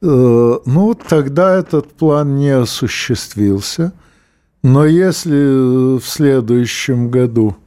Э, 0.00 0.58
ну, 0.64 0.94
тогда 0.94 1.54
этот 1.58 1.92
план 1.92 2.36
не 2.36 2.48
осуществился, 2.48 3.92
но 4.62 4.86
если 4.86 5.98
в 5.98 6.06
следующем 6.06 7.10
году– 7.10 7.58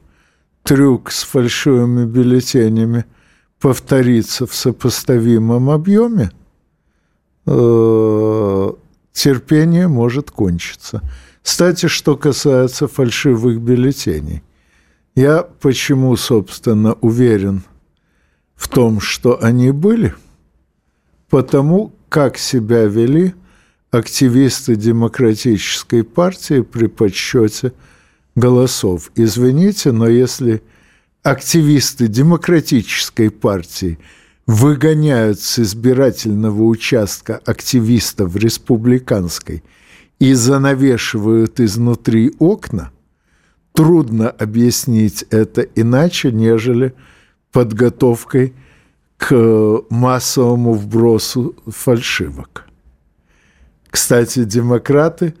трюк 0.64 1.12
с 1.12 1.22
фальшивыми 1.22 2.06
бюллетенями 2.06 3.04
повторится 3.60 4.46
в 4.46 4.54
сопоставимом 4.54 5.70
объеме, 5.70 6.30
э, 7.46 8.72
терпение 9.12 9.88
может 9.88 10.30
кончиться. 10.30 11.02
Кстати, 11.42 11.86
что 11.86 12.16
касается 12.16 12.88
фальшивых 12.88 13.60
бюллетеней, 13.60 14.42
я 15.14 15.42
почему, 15.42 16.16
собственно, 16.16 16.94
уверен 16.94 17.62
в 18.56 18.68
том, 18.68 19.00
что 19.00 19.42
они 19.42 19.70
были, 19.70 20.14
потому 21.28 21.92
как 22.08 22.38
себя 22.38 22.84
вели 22.84 23.34
активисты 23.90 24.76
демократической 24.76 26.02
партии 26.02 26.62
при 26.62 26.86
подсчете 26.86 27.72
голосов. 28.34 29.10
Извините, 29.14 29.92
но 29.92 30.08
если 30.08 30.62
активисты 31.22 32.08
демократической 32.08 33.30
партии 33.30 33.98
выгоняют 34.46 35.40
с 35.40 35.58
избирательного 35.58 36.62
участка 36.64 37.40
активистов 37.46 38.36
республиканской 38.36 39.62
и 40.18 40.34
занавешивают 40.34 41.60
изнутри 41.60 42.32
окна, 42.38 42.92
трудно 43.72 44.28
объяснить 44.30 45.24
это 45.30 45.62
иначе, 45.62 46.30
нежели 46.30 46.94
подготовкой 47.52 48.52
к 49.16 49.82
массовому 49.88 50.74
вбросу 50.74 51.54
фальшивок. 51.66 52.66
Кстати, 53.88 54.44
демократы 54.44 55.34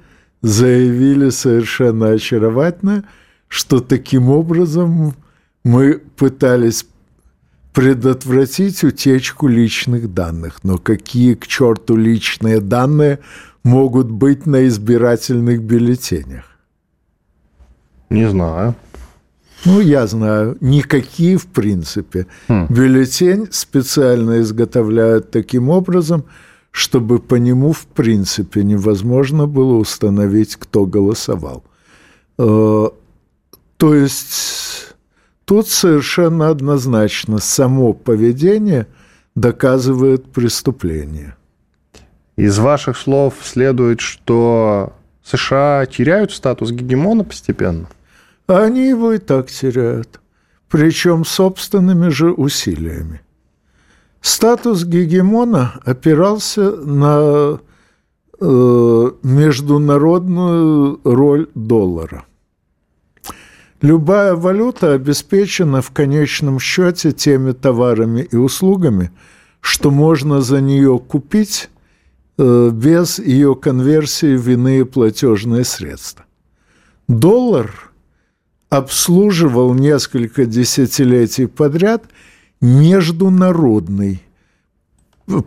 заявили 0.44 1.30
совершенно 1.30 2.10
очаровательно, 2.10 3.04
что 3.48 3.80
таким 3.80 4.28
образом 4.28 5.14
мы 5.64 6.02
пытались 6.16 6.86
предотвратить 7.72 8.84
утечку 8.84 9.48
личных 9.48 10.12
данных. 10.12 10.58
Но 10.62 10.76
какие 10.76 11.32
к 11.34 11.46
черту 11.46 11.96
личные 11.96 12.60
данные 12.60 13.20
могут 13.64 14.10
быть 14.10 14.44
на 14.44 14.68
избирательных 14.68 15.62
бюллетенях? 15.62 16.44
Не 18.10 18.28
знаю. 18.28 18.74
Ну, 19.64 19.80
я 19.80 20.06
знаю, 20.06 20.58
никакие 20.60 21.38
в 21.38 21.46
принципе. 21.46 22.26
Хм. 22.48 22.66
Бюллетень 22.68 23.48
специально 23.50 24.42
изготовляют 24.42 25.30
таким 25.30 25.70
образом, 25.70 26.24
чтобы 26.74 27.20
по 27.20 27.36
нему 27.36 27.72
в 27.72 27.86
принципе 27.86 28.64
невозможно 28.64 29.46
было 29.46 29.74
установить, 29.74 30.56
кто 30.56 30.86
голосовал. 30.86 31.62
Э, 32.36 32.88
то 33.76 33.94
есть 33.94 34.96
тут 35.44 35.68
совершенно 35.68 36.48
однозначно 36.48 37.38
само 37.38 37.92
поведение 37.92 38.88
доказывает 39.36 40.32
преступление. 40.32 41.36
Из 42.34 42.58
ваших 42.58 42.96
слов 42.96 43.34
следует, 43.44 44.00
что 44.00 44.94
США 45.22 45.86
теряют 45.86 46.32
статус 46.32 46.72
гегемона 46.72 47.22
постепенно? 47.22 47.86
Они 48.48 48.88
его 48.88 49.12
и 49.12 49.18
так 49.18 49.48
теряют, 49.48 50.20
причем 50.68 51.24
собственными 51.24 52.08
же 52.08 52.32
усилиями. 52.32 53.20
Статус 54.24 54.86
гегемона 54.86 55.74
опирался 55.84 56.70
на 56.76 57.60
э, 58.40 59.10
международную 59.22 60.98
роль 61.04 61.50
доллара. 61.54 62.24
Любая 63.82 64.34
валюта 64.34 64.94
обеспечена 64.94 65.82
в 65.82 65.90
конечном 65.90 66.58
счете 66.58 67.12
теми 67.12 67.52
товарами 67.52 68.22
и 68.22 68.36
услугами, 68.36 69.10
что 69.60 69.90
можно 69.90 70.40
за 70.40 70.62
нее 70.62 70.98
купить 70.98 71.68
э, 72.38 72.70
без 72.72 73.18
ее 73.18 73.54
конверсии 73.54 74.38
в 74.38 74.48
иные 74.48 74.86
платежные 74.86 75.64
средства. 75.64 76.24
Доллар 77.08 77.92
обслуживал 78.70 79.74
несколько 79.74 80.46
десятилетий 80.46 81.44
подряд 81.44 82.06
международный 82.64 84.22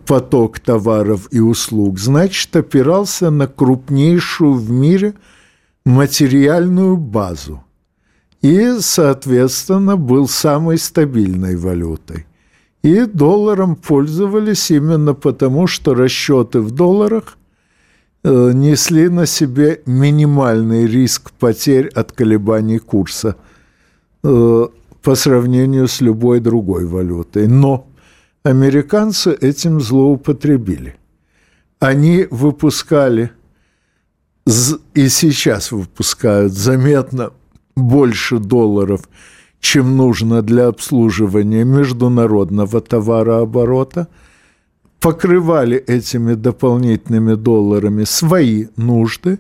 поток 0.06 0.60
товаров 0.60 1.28
и 1.32 1.40
услуг, 1.40 2.00
значит, 2.00 2.56
опирался 2.56 3.30
на 3.30 3.48
крупнейшую 3.48 4.54
в 4.54 4.72
мире 4.72 5.14
материальную 5.86 6.98
базу 6.98 7.64
и, 8.42 8.78
соответственно, 8.80 9.98
был 9.98 10.28
самой 10.28 10.78
стабильной 10.78 11.56
валютой. 11.56 12.26
И 12.84 13.06
долларом 13.06 13.76
пользовались 13.76 14.72
именно 14.72 15.14
потому, 15.14 15.68
что 15.68 15.94
расчеты 15.96 16.62
в 16.62 16.72
долларах 16.72 17.38
Э, 18.30 18.52
несли 18.54 19.08
на 19.08 19.26
себе 19.26 19.82
минимальный 19.86 20.86
риск 20.86 21.32
потерь 21.32 21.88
от 21.88 22.12
колебаний 22.12 22.78
курса 22.80 23.38
э, 24.22 24.68
по 25.08 25.16
сравнению 25.16 25.88
с 25.88 26.02
любой 26.02 26.42
другой 26.42 26.86
валютой. 26.86 27.48
Но 27.48 27.88
американцы 28.44 29.34
этим 29.40 29.80
злоупотребили. 29.80 30.98
Они 31.80 32.28
выпускали 32.30 33.32
и 34.94 35.08
сейчас 35.08 35.72
выпускают 35.72 36.52
заметно 36.52 37.32
больше 37.78 38.38
долларов, 38.38 39.08
чем 39.62 39.96
нужно 39.96 40.42
для 40.42 40.68
обслуживания 40.68 41.64
международного 41.64 42.82
товарооборота– 42.82 44.10
покрывали 45.00 45.78
этими 45.78 46.34
дополнительными 46.34 47.36
долларами 47.36 48.04
свои 48.04 48.66
нужды 48.76 49.40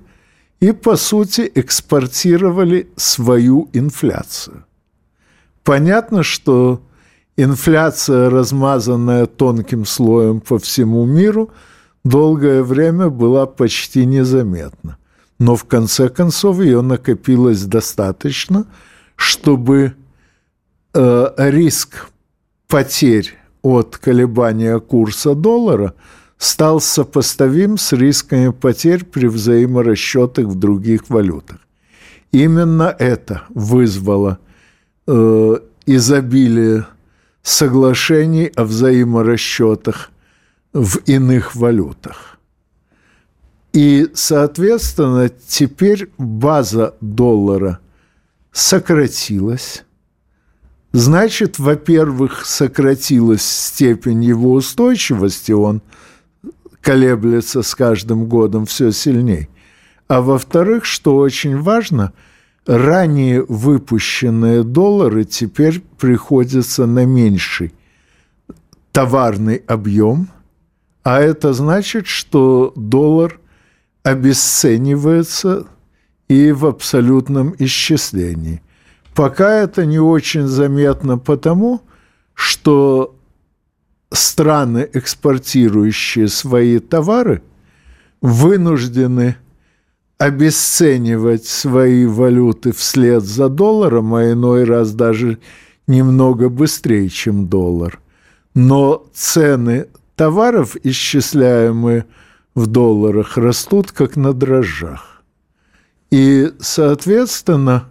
и, 0.61 0.71
по 0.71 0.95
сути, 0.95 1.51
экспортировали 1.55 2.87
свою 2.95 3.67
инфляцию. 3.73 4.66
Понятно, 5.67 6.23
что 6.23 6.81
инфляция, 7.35 8.29
размазанная 8.29 9.25
тонким 9.25 9.85
слоем 9.85 10.39
по 10.39 10.59
всему 10.59 11.05
миру, 11.05 11.51
долгое 12.05 12.63
время 12.63 13.09
была 13.09 13.45
почти 13.47 14.05
незаметна. 14.05 14.97
Но 15.39 15.57
в 15.57 15.65
конце 15.65 16.07
концов 16.07 16.61
ее 16.61 16.79
накопилось 16.79 17.65
достаточно, 17.65 18.65
чтобы 19.17 19.95
э, 20.93 21.27
риск 21.35 22.11
потерь 22.69 23.37
от 23.61 23.97
колебания 23.97 24.79
курса 24.79 25.35
доллара 25.35 25.95
стал 26.37 26.79
сопоставим 26.79 27.77
с 27.77 27.91
рисками 27.91 28.53
потерь 28.53 29.03
при 29.03 29.27
взаиморасчетах 29.27 30.45
в 30.45 30.55
других 30.55 31.09
валютах. 31.09 31.57
Именно 32.31 32.95
это 32.97 33.43
вызвало 33.49 34.39
э, 35.07 35.57
изобилие 35.85 36.85
соглашений 37.41 38.51
о 38.55 38.65
взаиморасчетах 38.65 40.11
в 40.73 40.97
иных 41.05 41.55
валютах. 41.55 42.37
И, 43.73 44.09
соответственно, 44.13 45.29
теперь 45.29 46.09
база 46.17 46.95
доллара 47.01 47.79
сократилась, 48.51 49.83
Значит, 50.93 51.59
во-первых, 51.59 52.45
сократилась 52.45 53.43
степень 53.43 54.23
его 54.23 54.53
устойчивости, 54.53 55.51
он 55.51 55.81
колеблется 56.81 57.61
с 57.61 57.75
каждым 57.75 58.25
годом 58.25 58.65
все 58.65 58.91
сильнее. 58.91 59.47
А 60.07 60.21
во-вторых, 60.21 60.85
что 60.85 61.17
очень 61.17 61.61
важно, 61.61 62.13
ранее 62.67 63.45
выпущенные 63.47 64.63
доллары 64.63 65.23
теперь 65.23 65.81
приходятся 65.97 66.85
на 66.85 67.05
меньший 67.05 67.73
товарный 68.91 69.63
объем, 69.67 70.29
а 71.03 71.21
это 71.21 71.53
значит, 71.53 72.07
что 72.07 72.73
доллар 72.75 73.39
обесценивается 74.03 75.67
и 76.27 76.51
в 76.51 76.65
абсолютном 76.65 77.55
исчислении. 77.57 78.61
Пока 79.15 79.61
это 79.61 79.85
не 79.85 79.99
очень 79.99 80.45
заметно 80.47 81.17
потому, 81.17 81.81
что 82.33 83.15
страны, 84.11 84.87
экспортирующие 84.93 86.27
свои 86.27 86.79
товары, 86.79 87.41
вынуждены 88.21 89.37
обесценивать 90.17 91.45
свои 91.45 92.05
валюты 92.05 92.71
вслед 92.71 93.23
за 93.23 93.49
долларом, 93.49 94.15
а 94.15 94.31
иной 94.31 94.63
раз 94.63 94.93
даже 94.93 95.37
немного 95.85 96.49
быстрее, 96.49 97.09
чем 97.09 97.47
доллар. 97.47 97.99
Но 98.55 99.05
цены 99.13 99.87
товаров, 100.15 100.75
исчисляемые 100.83 102.05
в 102.55 102.67
долларах, 102.67 103.37
растут 103.37 103.91
как 103.91 104.15
на 104.15 104.33
дрожжах. 104.33 105.21
И, 106.09 106.51
соответственно, 106.59 107.89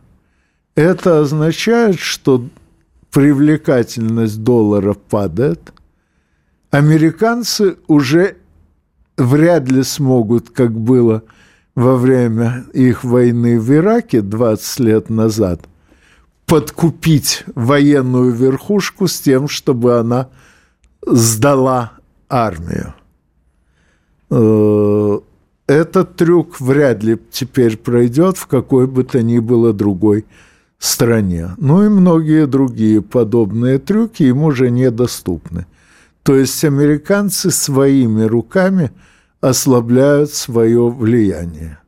Это 0.76 1.20
означает, 1.20 1.98
что 1.98 2.46
привлекательность 3.10 4.42
доллара 4.42 4.92
падает. 4.92 5.72
Американцы 6.70 7.78
уже 7.86 8.36
вряд 9.16 9.70
ли 9.70 9.82
смогут, 9.82 10.50
как 10.50 10.72
было 10.72 11.22
во 11.76 11.96
время 11.96 12.64
их 12.72 13.04
войны 13.04 13.60
в 13.60 13.72
Ираке 13.72 14.22
20 14.22 14.80
лет 14.80 15.10
назад, 15.10 15.60
подкупить 16.46 17.44
военную 17.54 18.32
верхушку 18.32 19.06
с 19.06 19.20
тем, 19.20 19.46
чтобы 19.46 19.98
она 19.98 20.30
сдала 21.06 21.92
армию. 22.28 22.94
Э, 24.30 25.20
этот 25.66 26.16
трюк 26.16 26.60
вряд 26.60 27.02
ли 27.04 27.18
теперь 27.30 27.76
пройдет 27.76 28.38
в 28.38 28.46
какой 28.46 28.86
бы 28.86 29.04
то 29.04 29.22
ни 29.22 29.38
было 29.38 29.72
другой 29.72 30.24
стране. 30.78 31.50
Ну 31.58 31.84
и 31.84 31.88
многие 31.88 32.46
другие 32.46 33.02
подобные 33.02 33.78
трюки 33.78 34.22
им 34.22 34.44
уже 34.44 34.70
недоступны. 34.70 35.66
То 36.22 36.34
есть 36.34 36.64
американцы 36.64 37.50
своими 37.50 38.22
руками 38.22 38.92
ослабляют 39.40 40.32
свое 40.32 40.88
влияние. 40.88 41.78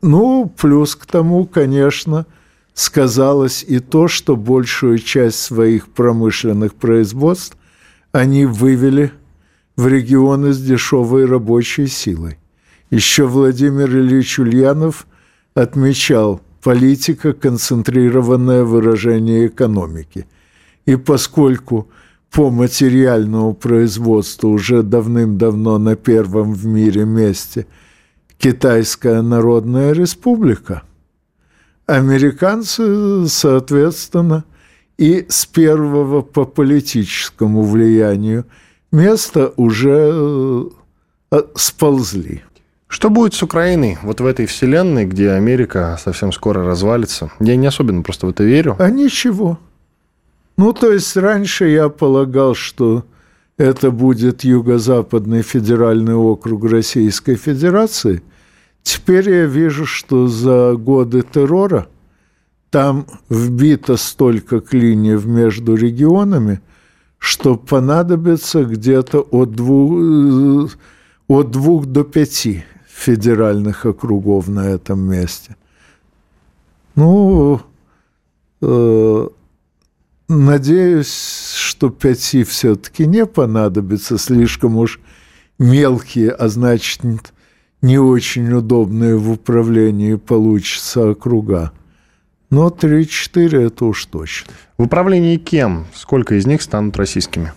Ну, 0.00 0.52
плюс 0.56 0.96
к 0.96 1.06
тому, 1.06 1.46
конечно, 1.46 2.26
сказалось 2.74 3.64
и 3.66 3.78
то, 3.78 4.08
что 4.08 4.36
большую 4.36 4.98
часть 4.98 5.38
своих 5.38 5.88
промышленных 5.88 6.74
производств 6.74 7.56
они 8.10 8.44
вывели 8.46 9.12
в 9.76 9.86
регионы 9.86 10.52
с 10.52 10.60
дешевой 10.60 11.24
рабочей 11.26 11.86
силой. 11.86 12.38
Еще 12.90 13.26
Владимир 13.26 13.88
Ильич 13.88 14.38
Ульянов 14.38 15.06
отмечал 15.54 16.40
политика– 16.62 17.32
концентрированное 17.32 18.64
выражение 18.64 19.46
экономики. 19.46 20.26
И 20.84 20.96
поскольку 20.96 21.88
по 22.32 22.50
материальному 22.50 23.52
производству 23.54 24.50
уже 24.50 24.82
давным-давно 24.82 25.78
на 25.78 25.96
первом 25.96 26.54
в 26.54 26.64
мире 26.66 27.04
месте 27.04 27.66
Китайская 28.38 29.20
Народная 29.20 29.92
Республика, 29.92 30.82
американцы, 31.86 33.28
соответственно, 33.28 34.44
и 34.96 35.26
с 35.28 35.44
первого 35.46 36.22
по 36.22 36.44
политическому 36.44 37.62
влиянию 37.62 38.46
места 38.90 39.52
уже 39.56 40.70
э, 41.30 41.42
сползли. 41.54 42.42
Что 42.88 43.10
будет 43.10 43.34
с 43.34 43.42
Украиной 43.42 43.98
вот 44.02 44.20
в 44.20 44.26
этой 44.26 44.46
вселенной, 44.46 45.04
где 45.04 45.30
Америка 45.30 45.98
совсем 46.02 46.32
скоро 46.32 46.64
развалится? 46.64 47.30
Я 47.40 47.56
не 47.56 47.66
особенно 47.66 48.02
просто 48.02 48.26
в 48.26 48.30
это 48.30 48.44
верю. 48.44 48.76
А 48.78 48.90
ничего. 48.90 49.58
Ну, 50.56 50.72
то 50.72 50.92
есть 50.92 51.16
раньше 51.16 51.68
я 51.68 51.88
полагал, 51.88 52.54
что 52.54 53.04
это 53.56 53.90
будет 53.90 54.44
Юго-Западный 54.44 55.42
федеральный 55.42 56.14
округ 56.14 56.64
Российской 56.64 57.36
Федерации. 57.36 58.22
Теперь 58.82 59.30
я 59.30 59.46
вижу, 59.46 59.86
что 59.86 60.26
за 60.26 60.74
годы 60.74 61.22
террора 61.22 61.86
там 62.70 63.06
вбито 63.28 63.96
столько 63.96 64.60
клиньев 64.60 65.26
между 65.26 65.74
регионами, 65.74 66.60
что 67.18 67.56
понадобится 67.56 68.64
где-то 68.64 69.20
от 69.20 69.52
двух, 69.52 69.92
э, 69.92 70.66
от 71.28 71.50
двух 71.50 71.86
до 71.86 72.02
пяти 72.02 72.64
федеральных 72.88 73.86
округов 73.86 74.48
на 74.48 74.68
этом 74.68 75.00
месте. 75.00 75.56
Ну, 76.94 77.60
э, 78.60 79.28
надеюсь, 80.38 81.54
что 81.56 81.90
пяти 81.90 82.44
все-таки 82.44 83.06
не 83.06 83.26
понадобится, 83.26 84.18
слишком 84.18 84.76
уж 84.76 85.00
мелкие, 85.58 86.30
а 86.30 86.48
значит, 86.48 87.02
не 87.80 87.98
очень 87.98 88.52
удобные 88.52 89.16
в 89.16 89.30
управлении 89.30 90.14
получатся 90.14 91.10
округа. 91.10 91.72
Но 92.50 92.68
3-4 92.68 93.66
это 93.66 93.86
уж 93.86 94.04
точно. 94.06 94.52
В 94.76 94.82
управлении 94.82 95.36
кем? 95.36 95.86
Сколько 95.94 96.34
из 96.34 96.46
них 96.46 96.62
станут 96.62 96.96
российскими? 96.96 97.52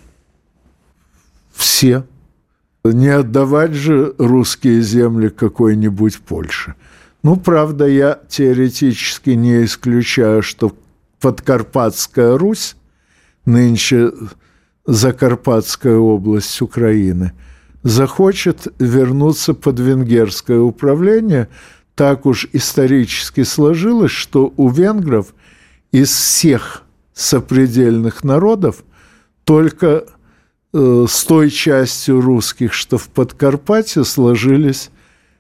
Все. 1.53 2.05
Не 2.83 3.09
отдавать 3.09 3.73
же 3.73 4.15
русские 4.17 4.81
земли 4.81 5.29
какой-нибудь 5.29 6.19
Польше. 6.19 6.75
Ну, 7.23 7.35
правда, 7.35 7.87
я 7.87 8.19
теоретически 8.29 9.31
не 9.31 9.65
исключаю, 9.65 10.43
что 10.43 10.75
Подкарпатская 11.25 12.37
Русь, 12.37 12.75
нынче 13.45 14.11
Закарпатская 14.85 15.97
область 15.97 16.61
Украины, 16.61 17.33
захочет 17.83 18.67
вернуться 18.77 19.53
под 19.53 19.79
венгерское 19.79 20.59
управление. 20.59 21.49
Так 21.95 22.25
уж 22.25 22.47
исторически 22.53 23.43
сложилось, 23.43 24.11
что 24.11 24.53
у 24.55 24.69
венгров 24.69 25.33
из 25.91 26.11
всех 26.11 26.83
сопредельных 27.13 28.23
народов 28.23 28.83
только 29.45 30.05
Э, 30.77 31.05
с 31.07 31.23
той 31.23 31.51
частью 31.51 32.19
русских, 32.19 32.73
что 32.73 32.97
в 32.97 33.07
Подкарпатье 33.07 34.03
сложились 34.03 34.91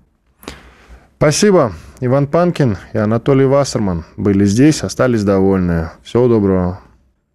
Спасибо. 1.17 1.73
Иван 2.01 2.27
Панкин 2.27 2.77
и 2.93 2.97
Анатолий 2.97 3.45
Вассерман 3.45 4.05
были 4.17 4.45
здесь, 4.45 4.83
остались 4.83 5.23
довольны. 5.23 5.91
Всего 6.03 6.27
доброго. 6.27 6.81